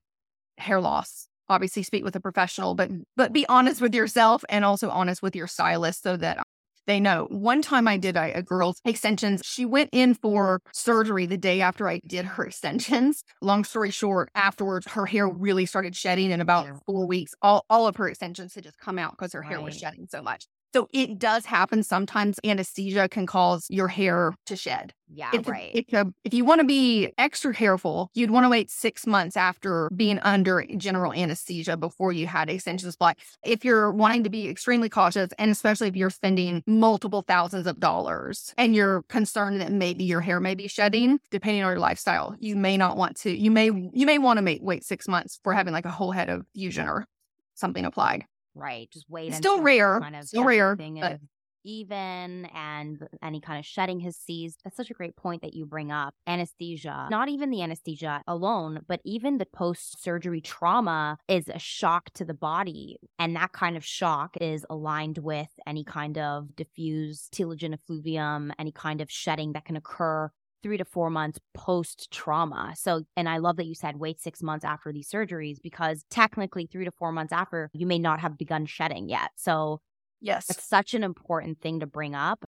[0.58, 4.89] hair loss, obviously speak with a professional, but but be honest with yourself and also
[4.89, 6.39] honest with your stylist so that
[6.88, 7.28] they know.
[7.30, 9.41] One time I did a, a, girl's extensions.
[9.43, 13.24] She went in for surgery the day after I did her extensions.
[13.41, 17.34] Long story short, afterwards, her hair really started shedding in about four weeks.
[17.41, 20.22] All, all of her extensions had just come out because her hair was shedding so
[20.22, 20.46] much.
[20.76, 22.38] So it does happen sometimes.
[22.43, 24.93] Anesthesia can cause your hair to shed.
[25.07, 25.71] Yeah, if, right.
[25.73, 29.38] If, if, if you want to be extra careful, you'd want to wait six months
[29.38, 33.13] after being under general anesthesia before you had extension supply.
[33.45, 37.80] If you're wanting to be extremely cautious, and especially if you're spending multiple thousands of
[37.80, 42.36] dollars and you're concerned that maybe your hair may be shedding, depending on your lifestyle,
[42.38, 43.34] you may not want to.
[43.34, 46.28] You may you may want to wait six months for having like a whole head
[46.28, 47.07] of fusion or
[47.53, 48.26] something applied.
[48.56, 48.89] Right.
[48.91, 49.28] Just wait.
[49.28, 49.99] It's Still rare.
[49.99, 50.76] Kind of still rare.
[50.76, 51.20] But...
[51.68, 54.62] Even and any kind of shedding has ceased.
[54.64, 56.14] That's such a great point that you bring up.
[56.28, 62.12] Anesthesia, not even the anesthesia alone, but even the post surgery trauma is a shock
[62.14, 62.99] to the body.
[63.18, 68.72] And that kind of shock is aligned with any kind of diffuse telogen effluvium, any
[68.72, 70.30] kind of shedding that can occur
[70.64, 72.74] three to four months post trauma.
[72.76, 76.68] So, and I love that you said wait six months after these surgeries because technically,
[76.72, 79.32] three to four months after, you may not have begun shedding yet.
[79.36, 79.82] So,
[80.22, 82.45] yes, it's such an important thing to bring up,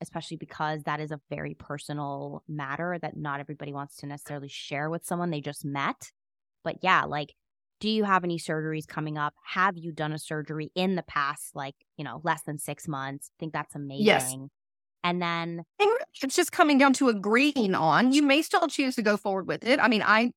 [0.00, 4.90] especially because that is a very personal matter that not everybody wants to necessarily share
[4.90, 6.10] with someone they just met.
[6.64, 7.34] But yeah, like,
[7.80, 9.34] do you have any surgeries coming up?
[9.44, 13.30] Have you done a surgery in the past, like, you know, less than six months?
[13.32, 14.04] I think that's amazing.
[14.06, 14.36] Yes.
[15.06, 15.62] And then
[16.20, 18.12] it's just coming down to agreeing on.
[18.12, 19.78] You may still choose to go forward with it.
[19.78, 20.32] I mean, I,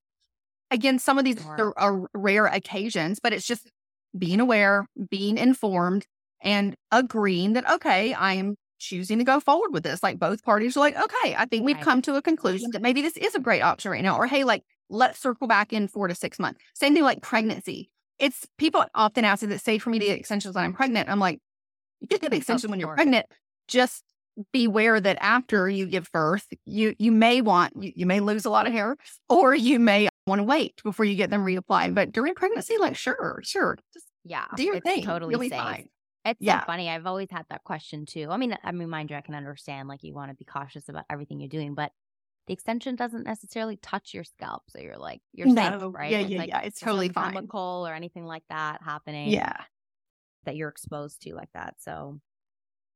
[0.70, 3.68] again, some of these are, are rare occasions, but it's just
[4.16, 6.06] being aware, being informed,
[6.40, 10.04] and agreeing that, okay, I'm choosing to go forward with this.
[10.04, 11.84] Like both parties are like, okay, I think we've right.
[11.84, 14.16] come to a conclusion that maybe this is a great option right now.
[14.16, 16.60] Or, hey, like, let's circle back in four to six months.
[16.74, 17.90] Same thing like pregnancy.
[18.20, 21.08] It's people often ask that say for me to get extensions when I'm pregnant.
[21.08, 21.40] I'm like,
[22.00, 23.26] you get the extension when you're pregnant.
[23.66, 24.04] Just
[24.52, 28.50] beware that after you give birth, you you may want you, you may lose a
[28.50, 28.96] lot of hair,
[29.28, 31.94] or you may want to wait before you get them reapplied.
[31.94, 35.04] But during pregnancy, like sure, sure, just yeah, do your thing.
[35.04, 35.58] Totally safe.
[35.58, 35.88] Fine.
[36.24, 36.60] It's yeah.
[36.60, 36.90] so funny.
[36.90, 38.28] I've always had that question too.
[38.30, 40.88] I mean, I mean, mind you, I can understand like you want to be cautious
[40.88, 41.92] about everything you're doing, but
[42.46, 45.78] the extension doesn't necessarily touch your scalp, so you're like you're no.
[45.78, 46.10] safe, right?
[46.10, 46.60] Yeah, it's yeah, like, yeah.
[46.60, 47.32] It's totally fine.
[47.32, 49.30] Chemical or anything like that happening.
[49.30, 49.56] Yeah,
[50.44, 51.74] that you're exposed to like that.
[51.78, 52.18] So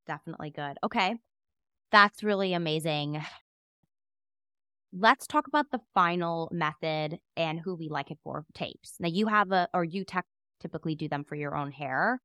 [0.06, 0.78] definitely good.
[0.82, 1.16] Okay.
[1.92, 3.22] That's really amazing.
[4.96, 8.94] Let's talk about the final method and who we like it for tapes.
[9.00, 10.04] Now, you have a, or you
[10.60, 12.20] typically do them for your own hair,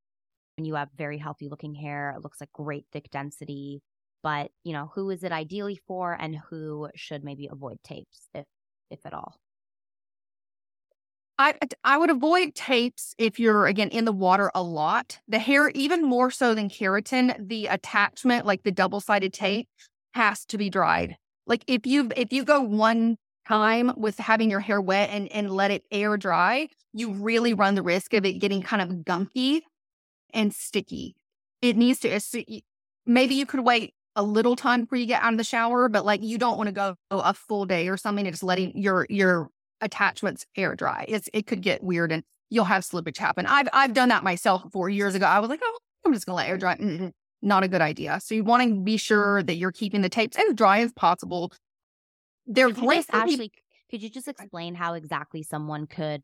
[0.57, 2.13] and you have very healthy looking hair.
[2.15, 3.81] It looks like great thick density.
[4.23, 8.45] But, you know, who is it ideally for and who should maybe avoid tapes, if,
[8.91, 9.35] if at all?
[11.39, 15.19] I I would avoid tapes if you're again in the water a lot.
[15.27, 19.69] The hair, even more so than keratin, the attachment, like the double sided tape,
[20.13, 21.15] has to be dried.
[21.47, 23.17] Like if you if you go one
[23.47, 27.75] time with having your hair wet and and let it air dry, you really run
[27.75, 29.61] the risk of it getting kind of gunky
[30.33, 31.15] and sticky.
[31.61, 32.19] It needs to
[33.05, 36.03] maybe you could wait a little time before you get out of the shower, but
[36.05, 39.07] like you don't want to go a full day or something and just letting your
[39.09, 39.49] your
[39.81, 41.05] attachments air dry.
[41.07, 43.45] It's it could get weird and you'll have slippage happen.
[43.45, 45.25] I've I've done that myself four years ago.
[45.25, 46.75] I was like, oh, I'm just gonna let air dry.
[46.75, 47.09] Mm-hmm.
[47.41, 48.19] Not a good idea.
[48.21, 51.53] So you want to be sure that you're keeping the tapes as dry as possible.
[52.45, 53.05] They're great.
[53.13, 53.51] Actually,
[53.89, 56.21] could you just explain how exactly someone could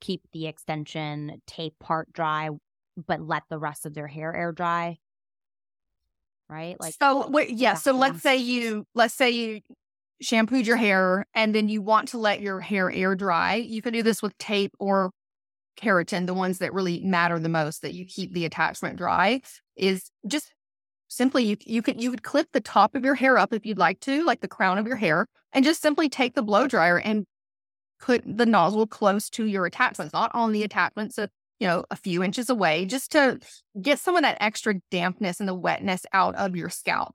[0.00, 2.50] keep the extension tape part dry,
[3.06, 4.98] but let the rest of their hair air dry?
[6.50, 6.76] Right?
[6.78, 7.28] Like so.
[7.28, 7.74] Wait, yeah.
[7.74, 9.60] So let's say you let's say you
[10.20, 13.92] shampooed your hair and then you want to let your hair air dry, you can
[13.92, 15.10] do this with tape or
[15.76, 19.40] keratin, the ones that really matter the most that you keep the attachment dry
[19.76, 20.52] is just
[21.08, 23.78] simply you you could you could clip the top of your hair up if you'd
[23.78, 26.98] like to, like the crown of your hair, and just simply take the blow dryer
[26.98, 27.24] and
[28.00, 31.26] put the nozzle close to your attachments, not on the attachments, so
[31.60, 33.38] you know, a few inches away, just to
[33.80, 37.14] get some of that extra dampness and the wetness out of your scalp.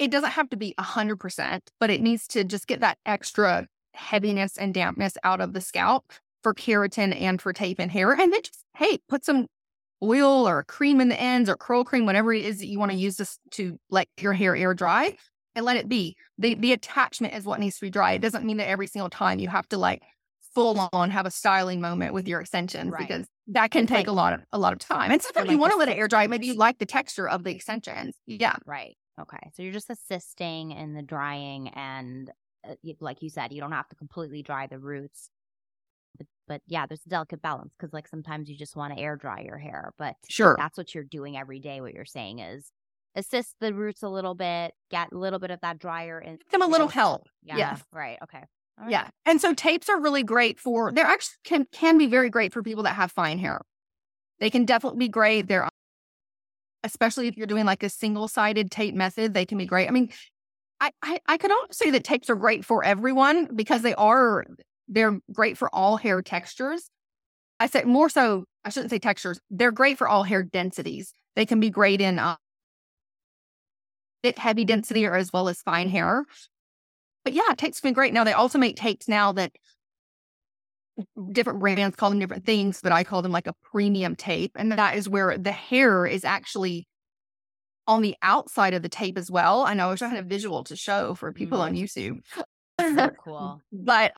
[0.00, 4.56] It doesn't have to be 100%, but it needs to just get that extra heaviness
[4.56, 8.12] and dampness out of the scalp for keratin and for tape and hair.
[8.12, 9.46] And then just, hey, put some
[10.02, 12.92] oil or cream in the ends or curl cream, whatever it is that you want
[12.92, 15.16] to use this to let your hair air dry
[15.54, 16.16] and let it be.
[16.38, 18.12] The the attachment is what needs to be dry.
[18.12, 20.02] It doesn't mean that every single time you have to like
[20.54, 23.06] full on have a styling moment with your extensions right.
[23.06, 25.10] because that can take like, a lot of a lot of time.
[25.10, 26.26] And sometimes like you want to let it air dry.
[26.26, 28.16] Maybe you like the texture of the extensions.
[28.26, 28.56] Yeah.
[28.64, 28.96] Right.
[29.18, 29.50] Okay.
[29.54, 32.30] So you're just assisting in the drying and
[32.68, 35.30] uh, like you said, you don't have to completely dry the roots
[36.18, 39.16] but, but yeah, there's a delicate balance because like sometimes you just want to air
[39.16, 41.80] dry your hair, but sure, that's what you're doing every day.
[41.80, 42.72] What you're saying is
[43.14, 46.50] assist the roots a little bit, get a little bit of that dryer, and give
[46.50, 47.28] them a little help.
[47.42, 47.76] Yeah, yeah.
[47.92, 48.18] right.
[48.22, 48.44] Okay.
[48.78, 48.90] Right.
[48.90, 50.92] Yeah, and so tapes are really great for.
[50.92, 53.62] They're actually can can be very great for people that have fine hair.
[54.38, 55.48] They can definitely be great.
[55.48, 55.68] They're
[56.84, 59.88] especially if you're doing like a single sided tape method, they can be great.
[59.88, 60.10] I mean,
[60.80, 64.44] I, I, I could also say that tapes are great for everyone because they are
[64.88, 66.90] they're great for all hair textures.
[67.60, 69.38] I say more so, I shouldn't say textures.
[69.50, 71.12] They're great for all hair densities.
[71.36, 72.36] They can be great in uh,
[74.22, 76.24] thick, heavy density or as well as fine hair.
[77.24, 78.14] But yeah, tapes can be great.
[78.14, 79.52] Now they also make tapes now that
[81.32, 84.52] different brands call them different things, but I call them like a premium tape.
[84.56, 86.86] And that is where the hair is actually
[87.86, 89.62] on the outside of the tape as well.
[89.62, 91.76] I know I wish I had a visual to show for people mm-hmm.
[91.76, 92.20] on YouTube.
[92.80, 93.60] So cool.
[93.72, 94.12] but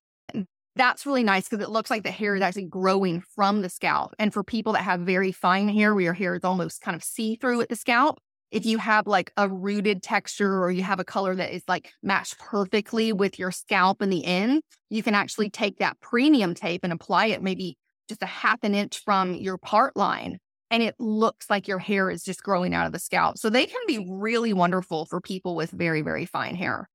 [0.76, 4.14] that's really nice because it looks like the hair is actually growing from the scalp.
[4.18, 7.04] And for people that have very fine hair, where your hair is almost kind of
[7.04, 8.18] see through at the scalp,
[8.52, 11.90] if you have like a rooted texture or you have a color that is like
[12.02, 16.84] matched perfectly with your scalp in the end, you can actually take that premium tape
[16.84, 17.78] and apply it maybe
[18.08, 20.38] just a half an inch from your part line.
[20.70, 23.38] And it looks like your hair is just growing out of the scalp.
[23.38, 26.90] So they can be really wonderful for people with very, very fine hair.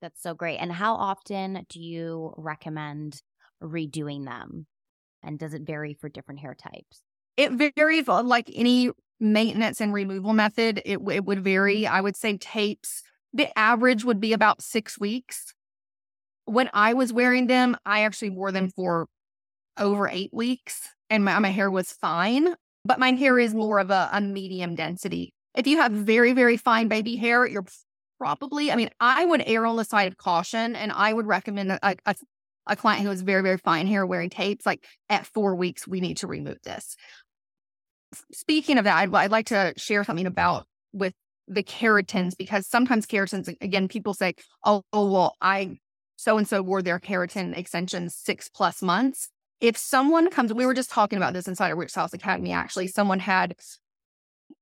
[0.00, 0.58] That's so great.
[0.58, 3.20] And how often do you recommend
[3.60, 4.66] redoing them?
[5.24, 7.02] And does it vary for different hair types?
[7.36, 8.90] It varies like any
[9.20, 10.82] maintenance and removal method.
[10.84, 11.82] It, it would vary.
[11.82, 11.94] Mm-hmm.
[11.94, 13.02] I would say tapes,
[13.32, 15.54] the average would be about six weeks.
[16.46, 19.06] When I was wearing them, I actually wore them for
[19.78, 22.54] over eight weeks and my, my hair was fine,
[22.84, 25.32] but my hair is more of a, a medium density.
[25.56, 27.64] If you have very, very fine baby hair, you're
[28.18, 31.72] probably, I mean, I would err on the side of caution and I would recommend
[31.72, 32.14] a, a,
[32.66, 36.00] a client who has very, very fine hair wearing tapes, like at four weeks, we
[36.00, 36.96] need to remove this.
[38.32, 41.14] Speaking of that, I'd, I'd like to share something about with
[41.48, 44.34] the keratins because sometimes keratins, again, people say,
[44.64, 45.78] oh, oh well, I
[46.16, 49.28] so and so wore their keratin extensions six plus months.
[49.60, 52.88] If someone comes, we were just talking about this inside of Rich House Academy, actually,
[52.88, 53.54] someone had,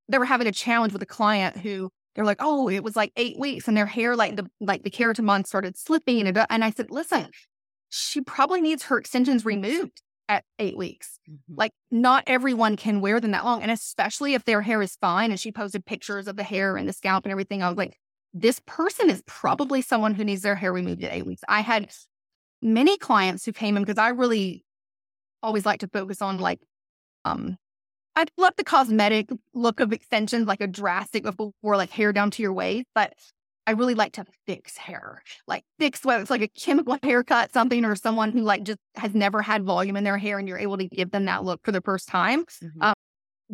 [0.09, 3.13] they were having a challenge with a client who they're like, oh, it was like
[3.17, 6.27] eight weeks, and their hair, like the like the keratin started slipping.
[6.27, 7.29] And I said, listen,
[7.89, 11.19] she probably needs her extensions removed at eight weeks.
[11.29, 11.55] Mm-hmm.
[11.57, 15.31] Like, not everyone can wear them that long, and especially if their hair is fine.
[15.31, 17.63] And she posted pictures of the hair and the scalp and everything.
[17.63, 17.99] I was like,
[18.35, 21.43] this person is probably someone who needs their hair removed at eight weeks.
[21.49, 21.91] I had
[22.63, 24.65] many clients who came in because I really
[25.43, 26.61] always like to focus on like
[27.25, 27.57] um
[28.15, 32.43] I love the cosmetic look of extensions, like a drastic before like hair down to
[32.43, 33.15] your waist, but
[33.67, 37.85] I really like to fix hair, like fix whether it's like a chemical haircut, something,
[37.85, 40.79] or someone who like just has never had volume in their hair and you're able
[40.79, 42.45] to give them that look for the first time.
[42.45, 42.83] Mm-hmm.
[42.83, 42.95] Um,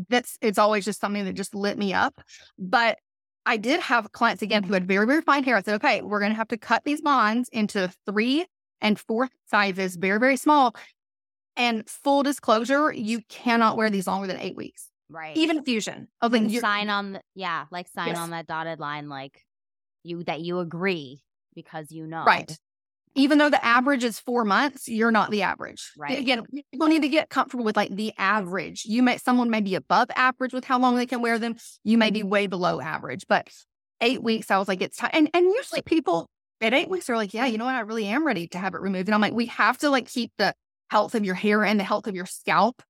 [0.08, 2.20] that's it's always just something that just lit me up.
[2.58, 2.98] But
[3.44, 5.56] I did have clients again who had very, very fine hair.
[5.56, 8.46] I said, okay, we're going to have to cut these bonds into three
[8.80, 10.76] and fourth sizes, very, very small.
[11.56, 14.90] And full disclosure, you cannot wear these longer than eight weeks.
[15.10, 15.36] Right.
[15.36, 16.08] Even fusion.
[16.20, 18.18] Oh, then sign on the, yeah, like sign yes.
[18.18, 19.42] on that dotted line, like
[20.08, 21.20] you that you agree
[21.54, 22.24] because you know.
[22.24, 22.56] Right.
[23.14, 25.90] Even though the average is four months, you're not the average.
[25.98, 26.18] Right.
[26.18, 28.84] Again, people need to get comfortable with like the average.
[28.84, 31.56] You may someone may be above average with how long they can wear them.
[31.84, 32.28] You may be mm-hmm.
[32.28, 33.48] way below average, but
[34.00, 35.10] eight weeks, I was like, it's time.
[35.12, 36.28] And and usually people
[36.60, 38.74] at eight weeks are like, yeah, you know what, I really am ready to have
[38.74, 39.08] it removed.
[39.08, 40.54] And I'm like, we have to like keep the
[40.90, 42.82] health of your hair and the health of your scalp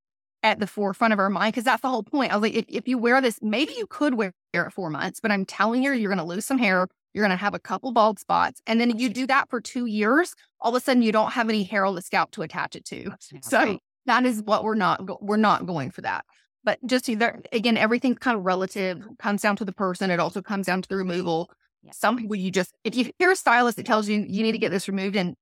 [0.43, 2.33] at the forefront of our mind because that's the whole point.
[2.33, 5.21] I was like, if, if you wear this, maybe you could wear it four months,
[5.21, 7.59] but I'm telling you, you're going to lose some hair You're going to have a
[7.59, 8.61] couple bald spots.
[8.67, 10.35] And then you do that for two years.
[10.61, 12.85] All of a sudden, you don't have any hair on the scalp to attach it
[12.87, 13.11] to.
[13.43, 16.25] So that is what we're not, we're not going for that.
[16.65, 20.11] But just either, again, everything's kind of relative, comes down to the person.
[20.11, 21.51] It also comes down to the removal.
[21.93, 24.59] Some people you just, if you hear a stylist that tells you you need to
[24.59, 25.35] get this removed in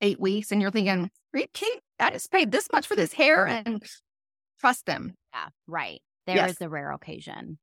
[0.00, 1.78] eight weeks and you're thinking, you?
[1.98, 3.82] I just paid this much for this hair and
[4.60, 5.14] trust them.
[5.32, 6.02] Yeah, right.
[6.26, 6.52] There yes.
[6.52, 7.58] is a rare occasion.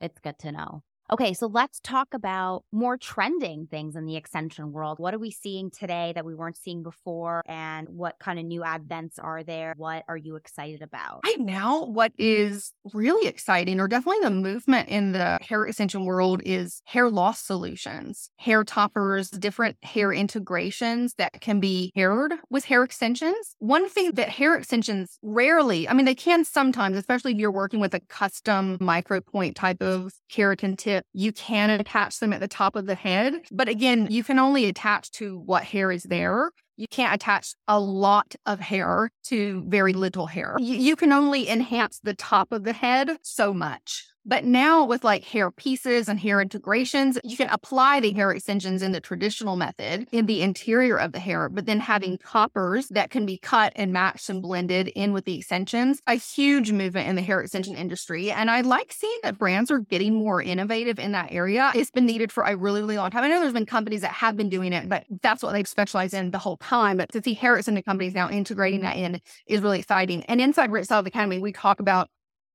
[0.00, 0.82] It's good to know.
[1.10, 4.98] Okay, so let's talk about more trending things in the extension world.
[4.98, 7.42] What are we seeing today that we weren't seeing before?
[7.46, 9.72] And what kind of new advents are there?
[9.78, 11.20] What are you excited about?
[11.24, 16.42] Right now, what is really exciting, or definitely the movement in the hair extension world,
[16.44, 22.82] is hair loss solutions, hair toppers, different hair integrations that can be paired with hair
[22.82, 23.56] extensions.
[23.60, 27.80] One thing that hair extensions rarely, I mean, they can sometimes, especially if you're working
[27.80, 32.48] with a custom micro point type of keratin tip you can attach them at the
[32.48, 33.34] top of the head.
[33.50, 36.50] But again, you can only attach to what hair is there.
[36.76, 40.56] You can't attach a lot of hair to very little hair.
[40.60, 44.06] You, can only enhance the top of the head so much.
[44.24, 48.82] But now with like hair pieces and hair integrations, you can apply the hair extensions
[48.82, 52.28] in the traditional method in the interior of the hair, but then having mm-hmm.
[52.28, 56.72] toppers that can be cut and matched and blended in with the extensions, a huge
[56.72, 58.30] movement in the hair extension industry.
[58.30, 61.72] And I like seeing that brands are getting more innovative in that area.
[61.74, 63.24] It's been needed for a really, really long time.
[63.24, 66.14] I know there's been companies that have been doing it, but that's what they've specialized
[66.14, 66.96] in the whole time.
[66.98, 70.24] But to see hair extension companies now integrating that in is really exciting.
[70.24, 72.10] And inside Rich Stylist Academy, we talk about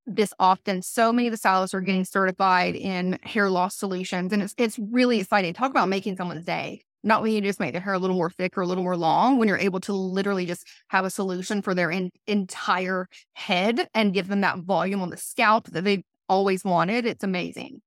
[0.06, 0.82] this often.
[0.82, 4.80] So many of the stylists are getting certified in hair loss solutions, and it's it's
[4.80, 5.54] really exciting.
[5.54, 6.84] Talk about making someone's day.
[7.06, 8.96] Not when you just make their hair a little more thick or a little more
[8.96, 13.90] long, when you're able to literally just have a solution for their in, entire head
[13.94, 17.06] and give them that volume on the scalp that they've always wanted.
[17.06, 17.82] It's amazing.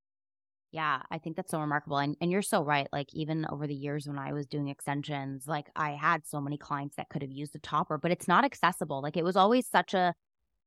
[0.72, 1.98] Yeah, I think that's so remarkable.
[1.98, 2.86] And and you're so right.
[2.92, 6.58] Like even over the years when I was doing extensions, like I had so many
[6.58, 9.00] clients that could have used a topper, but it's not accessible.
[9.00, 10.14] Like it was always such a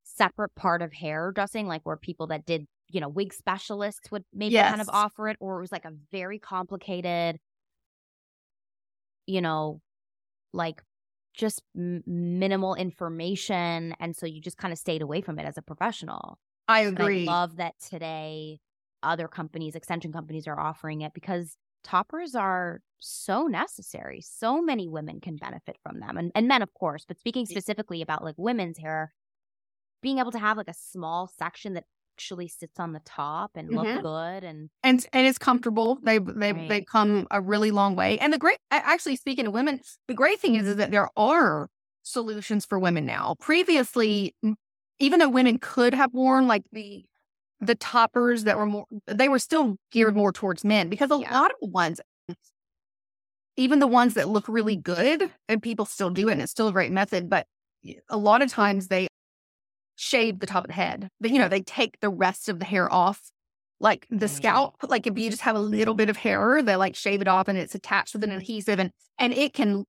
[0.04, 4.54] separate part of hairdressing, like where people that did, you know, wig specialists would maybe
[4.54, 4.70] yes.
[4.70, 7.40] kind of offer it, or it was like a very complicated,
[9.26, 9.82] you know,
[10.54, 10.82] like
[11.34, 13.96] just m- minimal information.
[14.00, 16.40] And so you just kind of stayed away from it as a professional.
[16.68, 17.24] I agree.
[17.24, 18.60] I love that today
[19.02, 24.22] other companies, extension companies are offering it because toppers are so necessary.
[24.22, 27.06] So many women can benefit from them and, and men, of course.
[27.08, 29.14] But speaking specifically about like women's hair,
[30.02, 31.86] being able to have like a small section that
[32.20, 34.02] actually sits on the top and look mm-hmm.
[34.02, 35.98] good and and and it's comfortable.
[36.04, 36.68] They they right.
[36.68, 38.20] they come a really long way.
[38.20, 39.80] And the great actually speaking of women,
[40.10, 41.70] the great thing is is that there are
[42.04, 43.36] solutions for women now.
[43.40, 44.36] Previously,
[45.00, 47.06] even though women could have worn like the
[47.62, 51.34] the toppers that were more they were still geared more towards men because a yeah.
[51.34, 52.02] lot of the ones
[53.58, 56.70] even the ones that look really good and people still do it and it's still
[56.70, 57.46] a great method but
[58.10, 59.08] a lot of times they
[60.00, 61.10] shave the top of the head.
[61.20, 63.22] But, you know, they take the rest of the hair off,
[63.82, 64.30] like the mm.
[64.30, 64.78] scalp.
[64.88, 67.50] Like if you just have a little bit of hair, they like shave it off
[67.50, 68.38] and it's attached with an mm.
[68.38, 69.84] adhesive and, and it can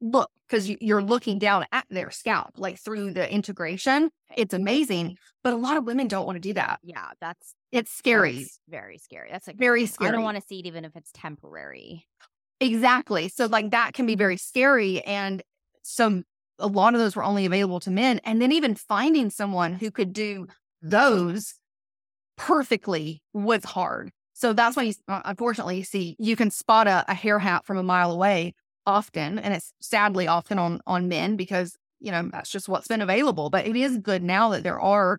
[0.00, 4.10] look because you're looking down at their scalp, like through the integration.
[4.36, 5.16] It's amazing.
[5.42, 6.78] But a lot of women don't want to do that.
[6.84, 7.08] Yeah.
[7.20, 8.38] That's, it's scary.
[8.38, 9.28] That's very scary.
[9.32, 10.10] That's like very scary.
[10.10, 12.06] I don't want to see it even if it's temporary.
[12.60, 13.28] Exactly.
[13.28, 15.00] So like that can be very scary.
[15.02, 15.42] And
[15.82, 16.22] so
[16.58, 18.20] a lot of those were only available to men.
[18.24, 20.46] And then even finding someone who could do
[20.80, 21.54] those
[22.36, 24.10] perfectly was hard.
[24.34, 27.76] So that's why you, uh, unfortunately, see, you can spot a, a hair hat from
[27.76, 28.54] a mile away
[28.86, 29.38] often.
[29.38, 33.50] And it's sadly often on, on men because, you know, that's just what's been available.
[33.50, 35.18] But it is good now that there are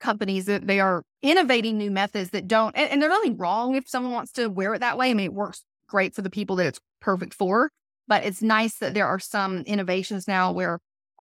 [0.00, 3.88] companies that they are innovating new methods that don't, and, and there's nothing wrong if
[3.88, 5.10] someone wants to wear it that way.
[5.10, 7.70] I mean, it works great for the people that it's perfect for.
[8.10, 10.80] But it's nice that there are some innovations now where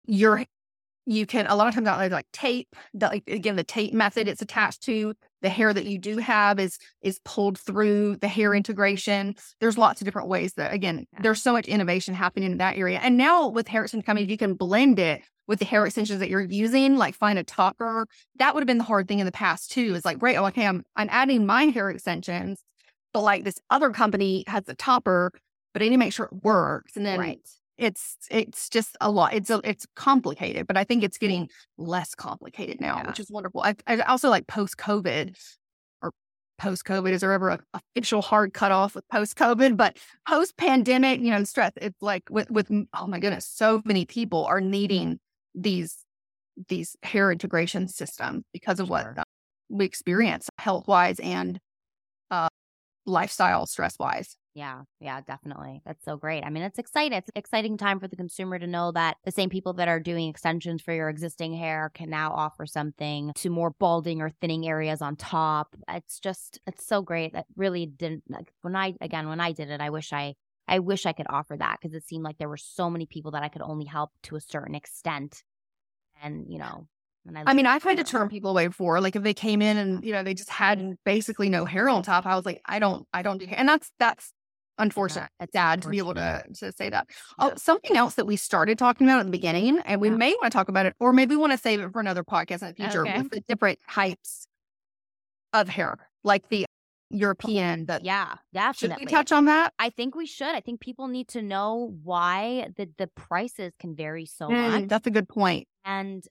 [0.06, 0.46] you're
[1.06, 3.94] you can a lot of times out there like tape that like again the tape
[3.94, 8.28] method it's attached to the hair that you do have is is pulled through the
[8.30, 9.36] hair integration.
[9.60, 13.02] There's lots of different ways that again there's so much innovation happening in that area
[13.04, 16.30] and now with hair extension coming you can blend it with the hair extensions that
[16.30, 18.08] you're using like find a topper
[18.38, 20.46] that would have been the hard thing in the past too is like great oh,
[20.46, 22.64] okay i'm i'm adding my hair extensions
[23.12, 25.34] but like this other company has a topper
[25.74, 26.96] but I need to make sure it works.
[26.96, 27.40] And then right.
[27.78, 29.34] it's it's just a lot.
[29.34, 33.08] It's a, it's complicated, but I think it's getting less complicated now, yeah.
[33.08, 33.62] which is wonderful.
[33.62, 35.36] I, I also like post COVID
[36.02, 36.12] or
[36.58, 37.12] post COVID.
[37.12, 39.78] Is there ever a official hard cutoff with post COVID?
[39.78, 39.98] But
[40.28, 41.74] post pandemic, you know, stress.
[41.78, 45.20] It's like with with oh my goodness, so many people are needing
[45.56, 45.98] these
[46.68, 49.08] these hair integration systems because of what
[49.70, 51.60] we experience health wise and
[52.30, 52.50] uh,
[53.06, 54.36] lifestyle stress wise.
[54.54, 55.82] Yeah, yeah, definitely.
[55.86, 56.44] That's so great.
[56.44, 57.18] I mean, it's exciting.
[57.18, 60.00] It's an exciting time for the consumer to know that the same people that are
[60.00, 64.68] doing extensions for your existing hair can now offer something to more balding or thinning
[64.68, 65.76] areas on top.
[65.88, 67.32] It's just, it's so great.
[67.32, 70.36] That really didn't, like, when I, again, when I did it, I wish I,
[70.68, 73.32] I wish I could offer that because it seemed like there were so many people
[73.32, 75.44] that I could only help to a certain extent.
[76.22, 76.88] And, you know,
[77.36, 79.00] I, I, mean, I've had to turn people away before.
[79.00, 82.02] Like if they came in and you know they just had basically no hair on
[82.02, 84.34] top, I was like, I don't, I don't do hair, and that's that's
[84.78, 85.30] unfortunate.
[85.40, 87.08] Yeah, sad to be able to to say that.
[87.40, 90.16] Oh, something else that we started talking about at the beginning, and we yeah.
[90.16, 92.24] may want to talk about it, or maybe we want to save it for another
[92.24, 93.18] podcast in the future okay.
[93.18, 94.48] with the different types
[95.54, 96.66] of hair, like the
[97.10, 97.86] European.
[97.86, 98.96] That yeah, definitely.
[98.96, 99.74] Should we touch on that?
[99.80, 100.54] I think we should.
[100.56, 104.90] I think people need to know why the the prices can vary so mm, much.
[104.90, 105.68] That's a good point.
[105.86, 106.24] And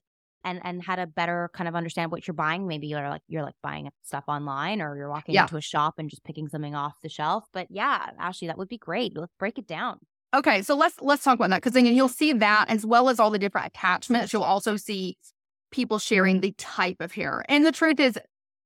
[0.43, 2.67] and and how to better kind of understand what you're buying.
[2.67, 5.43] Maybe you're like you're like buying stuff online or you're walking yeah.
[5.43, 7.45] into a shop and just picking something off the shelf.
[7.53, 9.15] But yeah, Ashley, that would be great.
[9.15, 9.99] Let's break it down.
[10.33, 13.19] Okay, so let's let's talk about that because then you'll see that as well as
[13.19, 14.31] all the different attachments.
[14.31, 15.17] You'll also see
[15.71, 17.43] people sharing the type of hair.
[17.49, 18.17] And the truth is,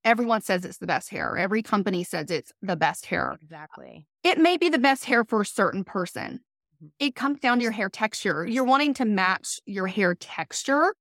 [0.03, 1.37] everyone says it's the best hair.
[1.37, 3.37] Every company says it's the best hair.
[3.41, 4.07] Exactly.
[4.23, 6.41] It may be the best hair for a certain person.
[6.75, 6.87] Mm-hmm.
[6.99, 8.45] It comes down to your hair texture.
[8.45, 10.93] You're wanting to match your hair texture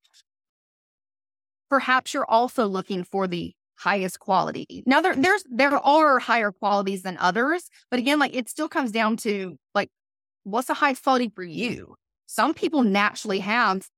[1.69, 4.83] perhaps you're also looking for the highest quality.
[4.87, 8.93] Now there there's there are higher qualities than others, but again, like it still comes
[8.93, 9.91] down to like
[10.45, 11.97] what's the highest quality for you.
[12.27, 13.89] Some people naturally have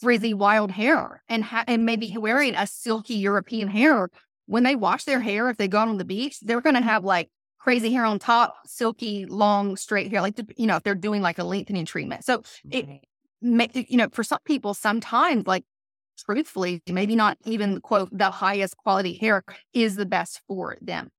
[0.00, 4.08] frizzy wild hair and ha- and maybe wearing a silky European hair.
[4.46, 6.82] When they wash their hair, if they go out on the beach, they're going to
[6.82, 10.22] have like crazy hair on top, silky, long, straight hair.
[10.22, 12.24] Like you know, if they're doing like a lengthening treatment.
[12.24, 12.88] So it,
[13.42, 15.64] you know, for some people, sometimes like
[16.24, 21.10] truthfully, maybe not even quote the highest quality hair is the best for them.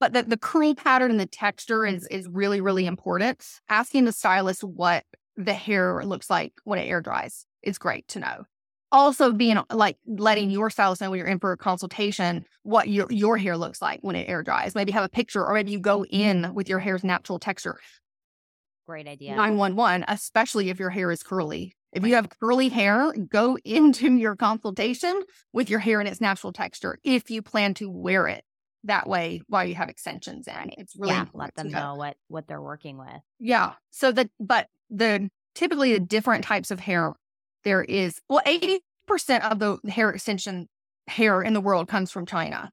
[0.00, 3.44] But the, the curl pattern and the texture is is really, really important.
[3.68, 5.04] Asking the stylist what
[5.36, 8.44] the hair looks like when it air dries is great to know.
[8.92, 13.06] Also being like letting your stylist know when you're in for a consultation what your
[13.10, 14.74] your hair looks like when it air dries.
[14.74, 17.78] Maybe have a picture or maybe you go in with your hair's natural texture.
[18.86, 19.36] Great idea.
[19.36, 21.76] 911, especially if your hair is curly.
[21.92, 25.22] If you have curly hair, go into your consultation
[25.52, 28.44] with your hair in its natural texture if you plan to wear it
[28.84, 30.70] that way while you have extensions in.
[30.78, 33.20] It's really yeah, let them know what what they're working with.
[33.38, 33.72] Yeah.
[33.90, 37.14] So that but the typically the different types of hair
[37.64, 38.80] there is well 80%
[39.50, 40.68] of the hair extension
[41.06, 42.70] hair in the world comes from China.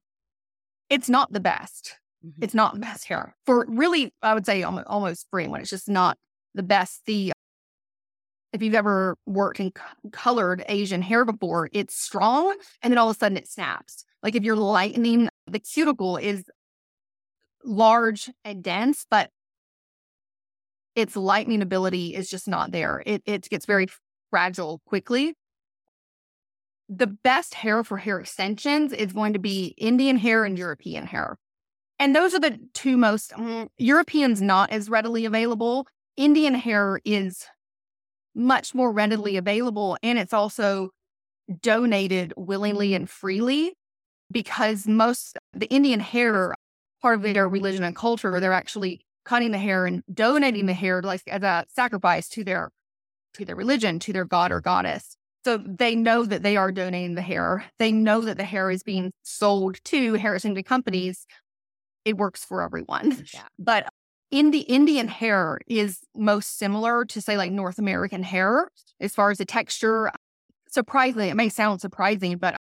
[0.88, 1.98] It's not the best.
[2.24, 2.42] Mm-hmm.
[2.42, 5.70] It's not the best hair for really, I would say almost, almost free when it's
[5.70, 6.16] just not
[6.54, 7.02] the best.
[7.06, 7.32] The
[8.52, 9.72] if you've ever worked in
[10.12, 14.04] colored Asian hair before, it's strong and then all of a sudden it snaps.
[14.22, 16.44] Like if you're lightening, the cuticle is
[17.64, 19.30] large and dense, but
[20.94, 23.02] its lightening ability is just not there.
[23.06, 23.86] It, it gets very
[24.30, 25.34] fragile quickly.
[26.88, 31.36] The best hair for hair extensions is going to be Indian hair and European hair.
[31.98, 35.86] And those are the two most, um, Europeans not as readily available.
[36.16, 37.44] Indian hair is
[38.38, 39.98] much more readily available.
[40.02, 40.90] And it's also
[41.60, 43.74] donated willingly and freely
[44.30, 46.54] because most the Indian hair,
[47.02, 51.02] part of their religion and culture, they're actually cutting the hair and donating the hair
[51.02, 52.70] like as a sacrifice to their
[53.34, 55.16] to their religion, to their god or goddess.
[55.44, 57.64] So they know that they are donating the hair.
[57.78, 61.26] They know that the hair is being sold to hair extension companies.
[62.04, 63.24] It works for everyone.
[63.32, 63.42] Yeah.
[63.58, 63.88] But
[64.30, 68.68] in the Indian hair is most similar to say like North American hair
[69.00, 70.10] as far as the texture.
[70.70, 72.56] Surprisingly, it may sound surprising, but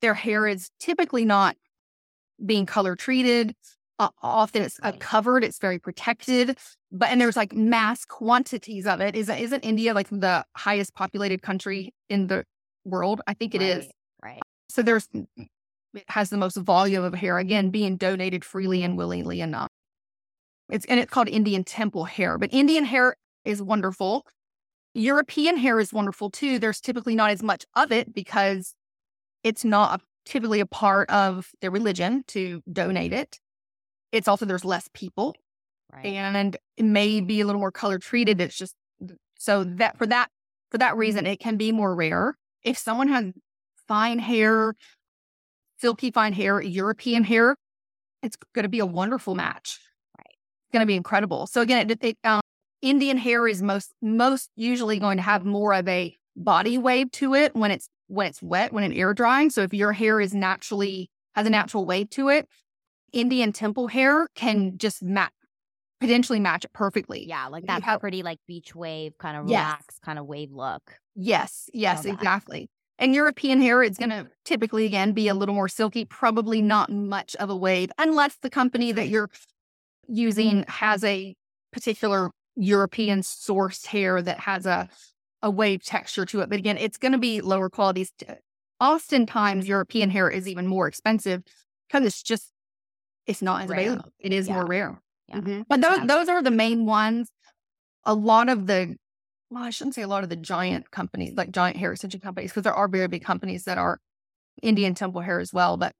[0.00, 1.56] their hair is typically not
[2.44, 3.54] being color treated.
[3.98, 6.56] Uh, often it's uh, covered, it's very protected.
[6.90, 9.14] But and there's like mass quantities of it.
[9.14, 12.44] Is isn't India like the highest populated country in the
[12.86, 13.20] world?
[13.26, 13.88] I think it right, is.
[14.22, 14.40] Right.
[14.70, 19.42] So there's it has the most volume of hair again being donated freely and willingly
[19.42, 19.68] enough.
[20.70, 22.38] It's and it's called Indian temple hair.
[22.38, 24.26] But Indian hair is wonderful.
[24.94, 26.58] European hair is wonderful too.
[26.58, 28.74] There's typically not as much of it because
[29.42, 33.38] it's not typically a part of their religion to donate it.
[34.12, 35.34] It's also there's less people.
[35.92, 36.06] Right.
[36.06, 38.40] And it may be a little more color treated.
[38.40, 38.74] It's just
[39.38, 40.28] so that for that
[40.70, 42.36] for that reason it can be more rare.
[42.62, 43.32] If someone has
[43.88, 44.74] fine hair,
[45.78, 47.56] silky fine hair, European hair,
[48.22, 49.80] it's going to be a wonderful match
[50.70, 51.46] going to be incredible.
[51.46, 52.40] So again, it, it, um,
[52.82, 57.34] Indian hair is most most usually going to have more of a body wave to
[57.34, 59.50] it when it's when it's wet, when it's air drying.
[59.50, 62.48] So if your hair is naturally has a natural wave to it,
[63.12, 65.32] Indian temple hair can just match
[66.00, 67.26] potentially match it perfectly.
[67.28, 69.64] Yeah, like that have, pretty like beach wave kind of yes.
[69.64, 70.98] relaxed kind of wave look.
[71.14, 72.70] Yes, yes, exactly.
[72.98, 76.90] And European hair, it's going to typically again be a little more silky, probably not
[76.90, 79.30] much of a wave, unless the company that you're
[80.10, 81.34] using has a
[81.72, 84.88] particular European sourced hair that has a
[85.42, 86.50] a wave texture to it.
[86.50, 88.06] But again, it's going to be lower quality.
[88.78, 91.42] Oftentimes, European hair is even more expensive
[91.88, 92.52] because it's just
[93.26, 93.80] it's not as rare.
[93.80, 94.12] available.
[94.18, 94.54] It is yeah.
[94.54, 95.02] more rare.
[95.28, 95.36] Yeah.
[95.36, 95.62] Mm-hmm.
[95.68, 97.30] But those those are the main ones.
[98.04, 98.96] A lot of the
[99.50, 102.50] well, I shouldn't say a lot of the giant companies, like giant hair extension companies,
[102.50, 103.98] because there are very big companies that are
[104.62, 105.76] Indian temple hair as well.
[105.76, 105.92] But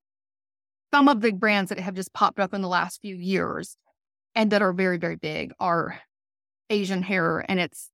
[0.93, 3.77] some of the brands that have just popped up in the last few years
[4.35, 6.01] and that are very, very big are
[6.69, 7.91] Asian hair and it's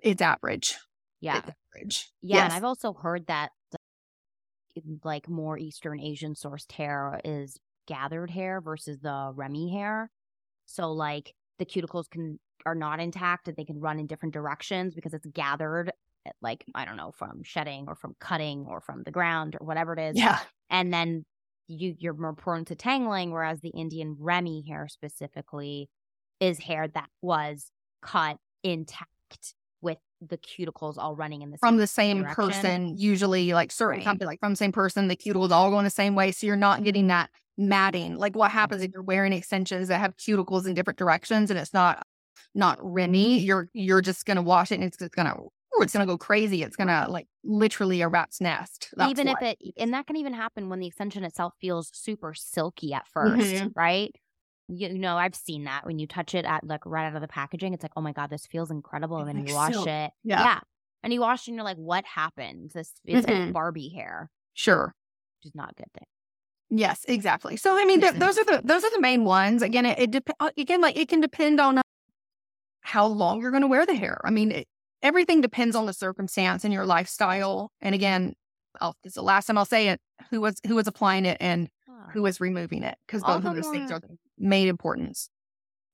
[0.00, 0.76] it's average.
[1.20, 1.38] Yeah.
[1.38, 2.12] It's average.
[2.22, 2.36] Yeah.
[2.36, 2.44] Yes.
[2.44, 3.50] And I've also heard that
[5.04, 10.10] like more Eastern Asian sourced hair is gathered hair versus the Remy hair.
[10.66, 14.94] So like the cuticles can are not intact and they can run in different directions
[14.94, 15.92] because it's gathered
[16.26, 19.66] eh, like I don't know from shedding or from cutting or from the ground or
[19.66, 20.18] whatever it is.
[20.18, 20.38] Yeah.
[20.70, 21.24] And then
[21.72, 25.88] you you're more prone to tangling whereas the Indian Remy hair specifically
[26.40, 27.70] is hair that was
[28.02, 32.34] cut intact with the cuticles all running in the from the same direction.
[32.34, 34.04] person usually like certain right.
[34.04, 36.56] company like from the same person the cuticles all going the same way so you're
[36.56, 40.74] not getting that matting like what happens if you're wearing extensions that have cuticles in
[40.74, 42.06] different directions and it's not
[42.54, 45.36] not Remy, you're you're just gonna wash it and it's just gonna
[45.76, 46.62] ooh, it's gonna go crazy.
[46.62, 48.88] It's gonna like literally a rat's nest.
[48.96, 52.34] That's even if it and that can even happen when the extension itself feels super
[52.34, 53.68] silky at 1st mm-hmm.
[53.74, 54.14] right?
[54.68, 57.28] You, know, I've seen that when you touch it at like right out of the
[57.28, 59.18] packaging, it's like, oh my god, this feels incredible.
[59.18, 59.86] And then you wash silk.
[59.86, 60.42] it, yeah.
[60.42, 60.60] yeah,
[61.02, 62.70] and you wash it, and you're like, what happened?
[62.72, 63.44] This it's mm-hmm.
[63.44, 64.94] like Barbie hair, sure,
[65.38, 66.06] which is not a good thing.
[66.74, 67.56] Yes, exactly.
[67.58, 69.62] So I mean, th- those are the those are the main ones.
[69.62, 71.82] Again, it, it dep- uh, again like it can depend on
[72.80, 74.20] how long you're going to wear the hair.
[74.24, 74.68] I mean, it,
[75.02, 77.72] everything depends on the circumstance and your lifestyle.
[77.80, 78.34] And again,
[78.80, 80.00] I'll, it's the last time I'll say it.
[80.30, 81.68] Who was who was applying it and
[82.12, 82.96] who was removing it?
[83.06, 85.28] Because both of those more, things are the main importance.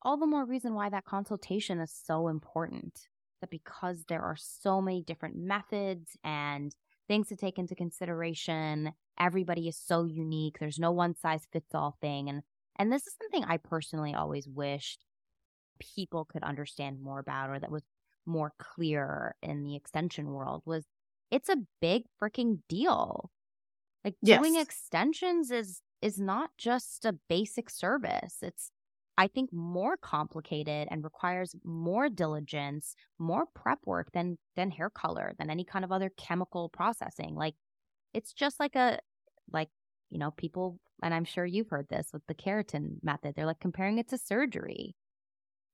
[0.02, 3.08] All the more reason why that consultation is so important.
[3.40, 6.74] That because there are so many different methods and
[7.06, 10.58] things to take into consideration, everybody is so unique.
[10.58, 12.42] There's no one size fits all thing, and
[12.76, 15.04] and this is something I personally always wished
[15.78, 17.82] people could understand more about or that was
[18.28, 20.86] more clear in the extension world was
[21.30, 23.30] it's a big freaking deal.
[24.04, 24.38] Like yes.
[24.40, 28.36] doing extensions is is not just a basic service.
[28.42, 28.70] It's
[29.18, 35.34] I think more complicated and requires more diligence, more prep work than than hair color,
[35.38, 37.34] than any kind of other chemical processing.
[37.34, 37.54] Like
[38.14, 39.00] it's just like a
[39.52, 39.70] like,
[40.10, 43.34] you know, people and I'm sure you've heard this with the keratin method.
[43.36, 44.96] They're like comparing it to surgery.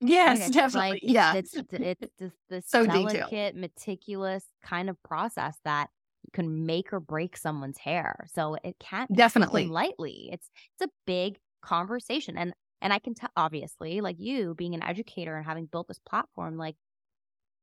[0.01, 0.91] Yes, definitely.
[0.91, 1.35] Like, yeah.
[1.35, 3.57] It's, it's just this so delicate, detailed.
[3.57, 5.89] meticulous kind of process that
[6.33, 8.27] can make or break someone's hair.
[8.33, 10.31] So it can't definitely lightly.
[10.33, 12.37] It's it's a big conversation.
[12.37, 16.01] And and I can tell obviously, like you being an educator and having built this
[16.01, 16.77] platform, like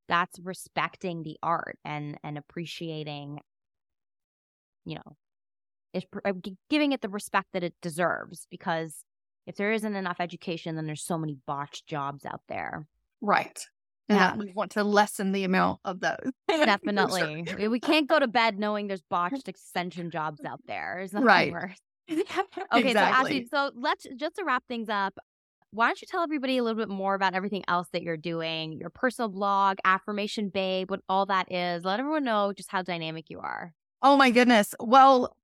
[0.08, 3.40] that's respecting the art and and appreciating,
[4.86, 5.16] you know,
[5.94, 6.34] it's uh,
[6.70, 9.04] giving it the respect that it deserves because
[9.48, 12.88] if there isn't enough education, then there's so many botched jobs out there.
[13.22, 13.66] Right.
[14.10, 14.36] And yeah.
[14.36, 16.32] we want to lessen the amount of those.
[16.48, 17.68] Definitely.
[17.68, 20.96] we can't go to bed knowing there's botched extension jobs out there.
[20.98, 21.52] There's nothing right.
[21.52, 21.78] worse.
[22.12, 22.24] okay,
[22.74, 22.94] exactly.
[22.94, 25.18] so Ashley, so let's just to wrap things up.
[25.74, 28.74] Why don't you tell everybody a little bit more about everything else that you're doing,
[28.74, 31.86] your personal blog, Affirmation Babe, what all that is?
[31.86, 33.74] Let everyone know just how dynamic you are.
[34.02, 34.76] Oh my goodness.
[34.82, 35.38] Well,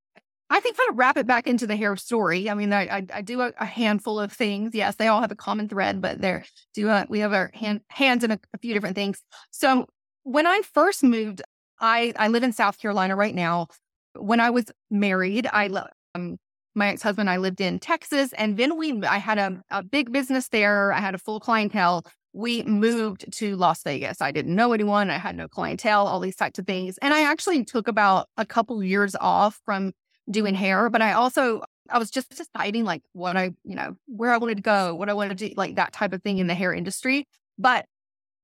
[0.49, 2.49] I think kind of wrap it back into the hair story.
[2.49, 4.73] I mean, I I, I do a, a, handful of things.
[4.73, 7.81] Yes, they all have a common thread, but they're do a, we have our hand,
[7.89, 9.21] hands in a, a few different things.
[9.51, 9.87] So
[10.23, 11.41] when I first moved,
[11.79, 13.67] I I live in South Carolina right now.
[14.15, 15.69] When I was married, I
[16.15, 16.37] um,
[16.75, 20.11] my ex husband I lived in Texas, and then we I had a, a big
[20.11, 20.93] business there.
[20.93, 22.05] I had a full clientele.
[22.33, 24.21] We moved to Las Vegas.
[24.21, 25.09] I didn't know anyone.
[25.09, 26.07] I had no clientele.
[26.07, 29.91] All these types of things, and I actually took about a couple years off from
[30.29, 34.31] doing hair, but I also I was just deciding like what I, you know, where
[34.31, 36.47] I wanted to go, what I wanted to do, like that type of thing in
[36.47, 37.27] the hair industry.
[37.57, 37.85] But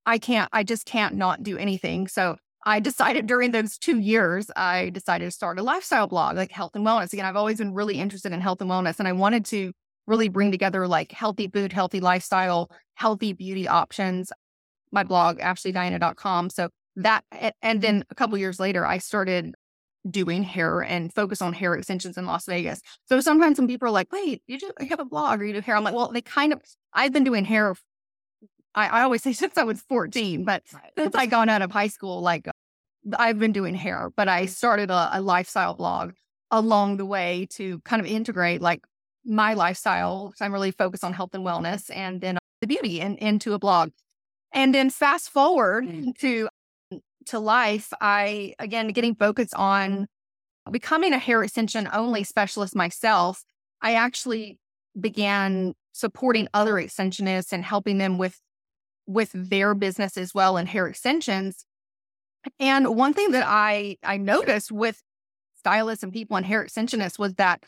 [0.05, 2.07] I can't, I just can't not do anything.
[2.07, 6.51] So I decided during those two years, I decided to start a lifestyle blog, like
[6.51, 7.13] health and wellness.
[7.13, 9.73] Again, I've always been really interested in health and wellness, and I wanted to
[10.05, 14.31] really bring together like healthy food, healthy lifestyle, healthy beauty options.
[14.91, 16.49] My blog, AshleyDiana.com.
[16.49, 17.23] So that,
[17.61, 19.55] and then a couple years later, I started
[20.09, 22.81] doing hair and focus on hair extensions in Las Vegas.
[23.05, 25.53] So sometimes when people are like, wait, you do you have a blog or you
[25.53, 25.75] do hair?
[25.75, 26.61] I'm like, well, they kind of,
[26.93, 27.75] I've been doing hair.
[28.75, 30.91] I, I always say since I was 14, but right.
[30.97, 32.47] since I got out of high school, like
[33.17, 36.13] I've been doing hair, but I started a, a lifestyle blog
[36.51, 38.85] along the way to kind of integrate like
[39.25, 40.33] my lifestyle.
[40.41, 43.91] I'm really focused on health and wellness and then the beauty in, into a blog.
[44.53, 46.17] And then fast forward mm.
[46.19, 46.47] to
[47.27, 50.07] to life, I again getting focused on
[50.71, 53.43] becoming a hair extension only specialist myself.
[53.81, 54.59] I actually
[54.99, 58.39] began supporting other extensionists and helping them with
[59.05, 61.65] with their business as well in hair extensions.
[62.59, 65.01] And one thing that I I noticed with
[65.57, 67.63] stylists and people and hair extensionists was that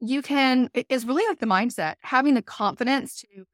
[0.00, 3.44] you can it's really like the mindset having the confidence to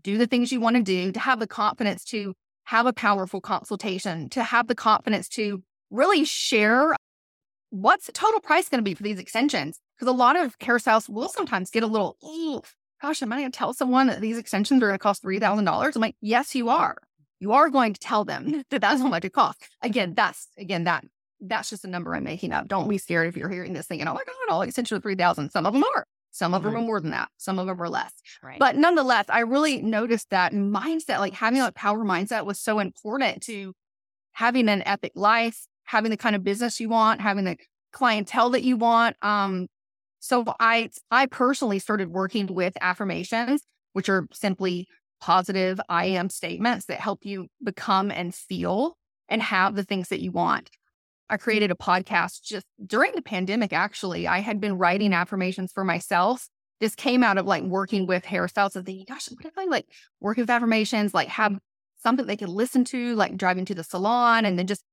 [0.00, 2.34] do the things you want to do to have the confidence to
[2.66, 6.94] have a powerful consultation to have the confidence to really share
[7.70, 11.08] what's the total price going to be for these extensions because a lot of hairstylists
[11.08, 12.16] will sometimes get a little
[13.02, 15.96] gosh am i going to tell someone that these extensions are going to cost $3000
[15.96, 16.96] i'm like yes you are
[17.40, 20.84] you are going to tell them that that's how much it costs again that's again
[20.84, 21.04] that
[21.40, 22.68] that's just a number I'm making up.
[22.68, 25.02] Don't be scared if you're hearing this thing thinking, oh my God, all extension of
[25.02, 25.50] 3000.
[25.50, 26.06] Some of them are.
[26.36, 26.70] Some of right.
[26.70, 27.30] them are more than that.
[27.38, 28.12] Some of them are less.
[28.42, 28.58] Right.
[28.58, 33.42] But nonetheless, I really noticed that mindset, like having a power mindset was so important
[33.44, 33.72] to
[34.32, 37.56] having an epic life, having the kind of business you want, having the
[37.90, 39.16] clientele that you want.
[39.22, 39.68] Um,
[40.20, 43.62] so I I personally started working with affirmations,
[43.94, 44.88] which are simply
[45.22, 48.98] positive I am statements that help you become and feel
[49.30, 50.68] and have the things that you want.
[51.28, 54.26] I created a podcast just during the pandemic, actually.
[54.28, 56.48] I had been writing affirmations for myself.
[56.80, 59.86] This came out of like working with hairstylists and thinking, gosh, what if I like
[60.20, 61.58] work with affirmations, like have
[62.02, 64.84] something they can listen to, like driving to the salon and then just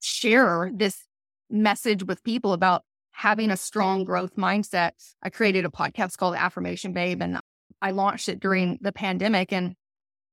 [0.00, 1.04] share this
[1.50, 2.82] message with people about
[3.12, 4.92] having a strong growth mindset.
[5.22, 7.40] I created a podcast called Affirmation Babe and
[7.80, 9.52] I launched it during the pandemic.
[9.52, 9.74] And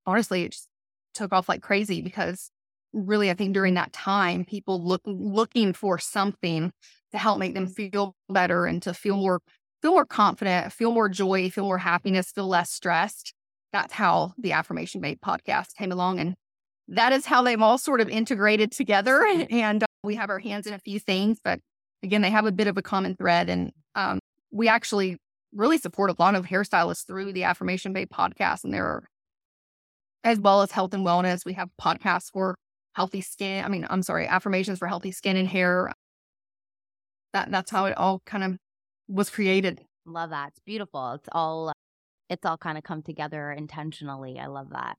[0.05, 0.67] honestly, it just
[1.13, 2.51] took off like crazy because
[2.93, 6.71] really, I think during that time, people look looking for something
[7.11, 9.41] to help make them feel better and to feel more
[9.81, 13.33] feel more confident, feel more joy, feel more happiness, feel less stressed.
[13.71, 16.19] That's how the Affirmation Babe podcast came along.
[16.19, 16.35] And
[16.87, 19.25] that is how they've all sort of integrated together.
[19.49, 21.59] And uh, we have our hands in a few things, but
[22.03, 23.49] again, they have a bit of a common thread.
[23.49, 24.19] And um,
[24.51, 25.17] we actually
[25.53, 28.63] really support a lot of hairstylists through the Affirmation Babe podcast.
[28.63, 29.03] And there are,
[30.23, 32.55] as well as health and wellness, we have podcasts for
[32.93, 33.63] healthy skin.
[33.63, 35.91] I mean, I'm sorry, affirmations for healthy skin and hair.
[37.33, 38.57] That that's how it all kind of
[39.07, 39.81] was created.
[40.05, 40.49] Love that.
[40.49, 41.13] It's beautiful.
[41.13, 41.71] It's all
[42.29, 44.39] it's all kind of come together intentionally.
[44.39, 44.97] I love that.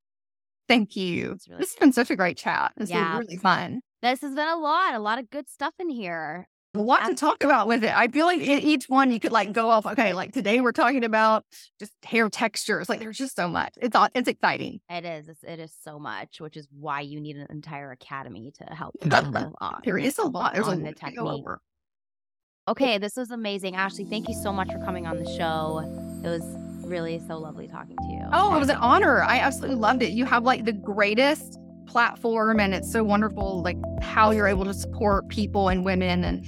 [0.69, 1.37] Thank you.
[1.49, 2.73] Really this has been such a great chat.
[2.77, 3.13] This yeah.
[3.13, 3.81] been really fun.
[4.03, 7.15] This has been a lot, a lot of good stuff in here a lot to
[7.15, 7.97] talk about with it.
[7.97, 9.87] I feel like each one you could like go off.
[9.87, 11.45] Okay, like today we're talking about
[11.79, 12.89] just hair textures.
[12.89, 13.75] Like there's just so much.
[13.81, 14.81] It's it's exciting.
[14.89, 15.29] It is.
[15.29, 18.95] It's, it is so much, which is why you need an entire academy to help
[19.01, 19.81] people on.
[19.85, 20.55] There is a lot.
[20.55, 21.45] There's a the technique.
[22.69, 24.05] Okay, this was amazing, Ashley.
[24.05, 25.81] Thank you so much for coming on the show.
[26.25, 26.45] It was
[26.85, 28.23] really so lovely talking to you.
[28.33, 29.23] Oh, it was an honor.
[29.23, 30.11] I absolutely loved it.
[30.11, 31.59] You have like the greatest
[31.91, 36.47] platform and it's so wonderful like how you're able to support people and women and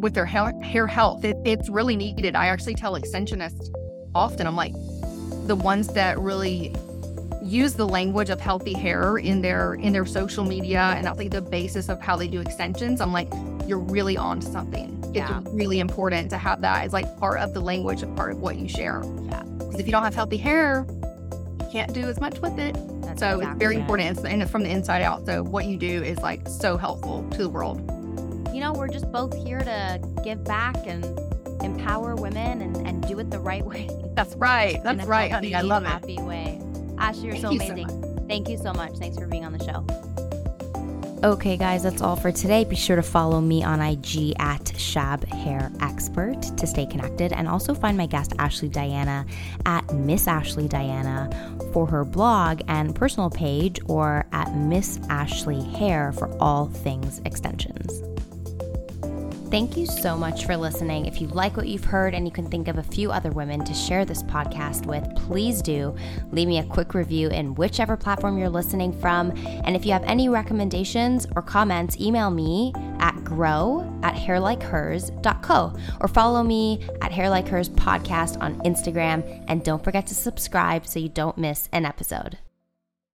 [0.00, 1.24] with their hair, hair health.
[1.24, 2.36] It, it's really needed.
[2.36, 3.68] I actually tell extensionists
[4.14, 4.72] often i'm like
[5.46, 6.74] the ones that really
[7.42, 11.30] use the language of healthy hair in their in their social media and that's like
[11.30, 13.28] the basis of how they do extensions i'm like
[13.68, 14.94] you're really on to something.
[15.14, 15.40] Yeah.
[15.40, 18.38] it's really important to have that as like part of the language and part of
[18.38, 19.02] what you share.
[19.24, 19.42] Yeah.
[19.42, 20.86] Because if you don't have healthy hair
[21.70, 22.76] can't do as much with it
[23.08, 23.80] that's so exactly it's very it.
[23.80, 24.18] important.
[24.26, 25.24] and it's from the inside out.
[25.26, 27.78] So what you do is like so helpful to the world.
[28.52, 31.04] You know, we're just both here to give back and
[31.62, 33.88] empower women and, and do it the right way.
[34.14, 34.82] That's right.
[34.82, 35.54] That's right, honey.
[35.54, 36.20] I love happy it.
[36.20, 36.60] Happy way.
[36.98, 37.78] Ashley, you're Thank so amazing.
[37.78, 38.96] You so Thank you so much.
[38.98, 40.07] Thanks for being on the show.
[41.24, 42.62] Okay, guys, that's all for today.
[42.62, 47.48] Be sure to follow me on IG at Shab Hair Expert to stay connected, and
[47.48, 49.26] also find my guest Ashley Diana
[49.66, 51.28] at Miss Ashley Diana
[51.72, 58.00] for her blog and personal page, or at Miss Ashley Hair for all things extensions.
[59.50, 61.06] Thank you so much for listening.
[61.06, 63.64] If you like what you've heard and you can think of a few other women
[63.64, 65.96] to share this podcast with, please do
[66.32, 69.32] leave me a quick review in whichever platform you're listening from.
[69.64, 76.08] And if you have any recommendations or comments, email me at grow at hairlikehers.co or
[76.08, 79.44] follow me at hairlikehers podcast on Instagram.
[79.48, 82.36] And don't forget to subscribe so you don't miss an episode.